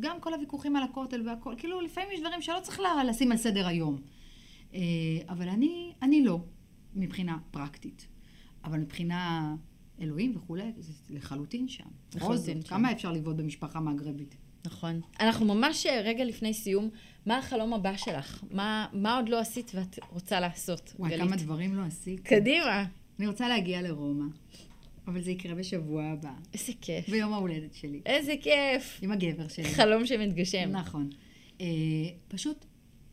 גם 0.00 0.20
כל 0.20 0.34
הוויכוחים 0.34 0.76
על 0.76 0.82
הכותל 0.82 1.28
והכל, 1.28 1.54
כאילו 1.58 1.80
לפעמים 1.80 2.08
יש 2.14 2.20
דברים 2.20 2.42
שלא 2.42 2.58
צריך 2.62 2.80
לה- 2.80 3.04
לשים 3.04 3.32
על 3.32 3.38
סדר 3.38 3.66
היום. 3.66 3.96
אה, 4.74 4.80
אבל 5.28 5.48
אני, 5.48 5.92
אני 6.02 6.24
לא, 6.24 6.38
מבחינה 6.94 7.38
פרקטית. 7.50 8.08
אבל 8.64 8.78
מבחינה 8.78 9.54
אלוהים 10.00 10.36
וכולי, 10.36 10.72
זה 10.78 10.92
לחלוטין 11.10 11.68
שם. 11.68 11.84
זאת, 12.10 12.44
שם. 12.46 12.62
כמה 12.62 12.92
אפשר 12.92 13.12
לבעוט 13.12 13.36
במשפחה 13.36 13.80
מגרבית? 13.80 14.36
נכון. 14.64 15.00
אנחנו 15.20 15.46
ממש 15.46 15.86
אה, 15.86 16.00
רגע 16.00 16.24
לפני 16.24 16.54
סיום. 16.54 16.90
מה 17.26 17.38
החלום 17.38 17.74
הבא 17.74 17.96
שלך? 17.96 18.44
מה, 18.50 18.86
מה 18.92 19.16
עוד 19.16 19.28
לא 19.28 19.40
עשית 19.40 19.72
ואת 19.74 19.98
רוצה 20.10 20.40
לעשות? 20.40 20.94
וואי, 20.98 21.10
גלית? 21.10 21.22
כמה 21.26 21.36
דברים 21.36 21.74
לא 21.74 21.82
עשיתי. 21.82 22.22
קדימה. 22.22 22.84
אני 23.18 23.26
רוצה 23.26 23.48
להגיע 23.48 23.82
לרומא, 23.82 24.24
אבל 25.06 25.20
זה 25.20 25.30
יקרה 25.30 25.54
בשבוע 25.54 26.04
הבא, 26.04 26.32
איזה 26.54 26.72
כיף. 26.80 27.08
ביום 27.08 27.32
ההולדת 27.32 27.74
שלי, 27.74 28.00
איזה 28.06 28.34
כיף. 28.42 28.98
עם 29.02 29.12
הגבר 29.12 29.48
שלי. 29.48 29.64
חלום 29.64 30.06
שמתגשם. 30.06 30.70
נכון. 30.70 31.10
אה, 31.60 31.66
פשוט 32.28 32.64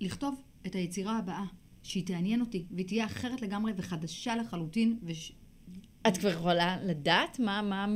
לכתוב 0.02 0.42
את 0.66 0.76
היצירה 0.76 1.18
הבאה, 1.18 1.46
שהיא 1.84 2.06
תעניין 2.06 2.42
אותי, 2.42 2.66
והיא 2.72 2.88
תהיה 2.88 3.06
אחרת 3.06 3.42
לגמרי 3.42 3.74
וחדשה 3.76 4.36
לחלוטין, 4.36 5.00
ויש 5.04 5.34
את 6.08 6.18
כבר 6.18 6.30
יכולה 6.30 6.78
לדעת 6.84 7.40
מה, 7.40 7.62
מה 7.62 7.88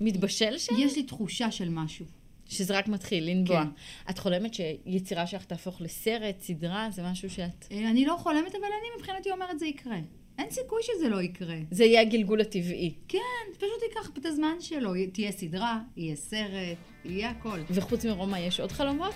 מתבשל 0.00 0.58
שם? 0.58 0.74
לי 0.96 1.02
תחושה 1.02 1.50
של 1.50 1.68
משהו. 1.68 2.06
שזה 2.48 2.78
רק 2.78 2.88
מתחיל 2.88 3.30
לנבוע. 3.30 3.62
כן. 3.64 4.10
את 4.10 4.18
חולמת 4.18 4.54
שיצירה 4.54 5.26
שלך 5.26 5.44
תהפוך 5.44 5.80
לסרט, 5.80 6.40
סדרה, 6.40 6.88
זה 6.90 7.02
משהו 7.02 7.30
שאת... 7.30 7.66
אה, 7.72 7.90
אני 7.90 8.04
לא 8.04 8.16
חולמת, 8.18 8.54
אבל 8.54 8.64
אני 8.64 8.88
מבחינתי 8.98 9.30
אומרת 9.30 9.58
זה 9.58 9.66
יקרה. 9.66 9.96
אין 10.38 10.50
סיכוי 10.50 10.82
שזה 10.82 11.08
לא 11.08 11.22
יקרה. 11.22 11.56
זה 11.70 11.84
יהיה 11.84 12.00
הגלגול 12.00 12.40
הטבעי. 12.40 12.94
כן, 13.08 13.18
פשוט 13.56 13.82
ייקח 13.88 14.10
את 14.18 14.26
הזמן 14.26 14.56
שלו. 14.60 14.92
תהיה 15.12 15.32
סדרה, 15.32 15.80
יהיה 15.96 16.16
סרט, 16.16 16.78
יהיה 17.04 17.30
הכל. 17.30 17.58
וחוץ 17.70 18.04
מרומא 18.04 18.36
יש 18.36 18.60
עוד 18.60 18.72
חלומות? 18.72 19.14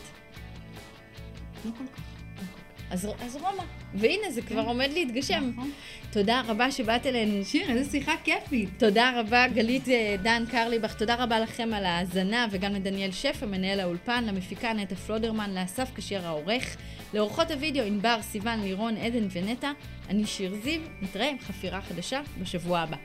לא 1.64 1.70
כל 1.78 1.87
כך. 1.96 2.08
אז, 2.90 3.09
אז 3.20 3.37
רומא. 3.37 3.62
והנה, 3.94 4.31
זה 4.31 4.42
כבר 4.42 4.61
עומד 4.61 4.90
להתגשם. 4.92 5.51
נכון. 5.53 5.70
תודה 6.11 6.42
רבה 6.46 6.70
שבאת 6.70 7.07
אלינו. 7.07 7.44
שיר, 7.44 7.70
איזה 7.70 7.90
שיחה 7.90 8.12
כיפית. 8.24 8.68
תודה 8.79 9.20
רבה, 9.20 9.48
גלית 9.48 9.88
אה, 9.88 10.16
דן 10.22 10.44
קרליבך. 10.51 10.94
תודה 10.94 11.14
רבה 11.14 11.40
לכם 11.40 11.70
על 11.74 11.85
ההאזנה, 11.85 12.46
וגם 12.51 12.74
לדניאל 12.74 13.12
שפע, 13.12 13.46
מנהל 13.46 13.81
האולפן, 13.81 14.24
למפיקה 14.24 14.72
נטע 14.72 14.94
פלודרמן, 14.94 15.55
לאסף 15.55 15.90
קשייר 15.94 16.27
העורך, 16.27 16.77
לאורחות 17.14 17.51
הוידאו 17.51 17.85
ענבר, 17.85 18.18
סיון, 18.22 18.61
לירון, 18.61 18.96
עדן 18.96 19.27
ונטע. 19.33 19.72
אני 20.09 20.27
שיר 20.27 20.55
זיו, 20.62 20.81
נתראה 21.03 21.31
עם 21.31 21.38
חפירה 21.38 21.81
חדשה 21.81 22.20
בשבוע 22.40 22.79
הבא. 22.79 22.96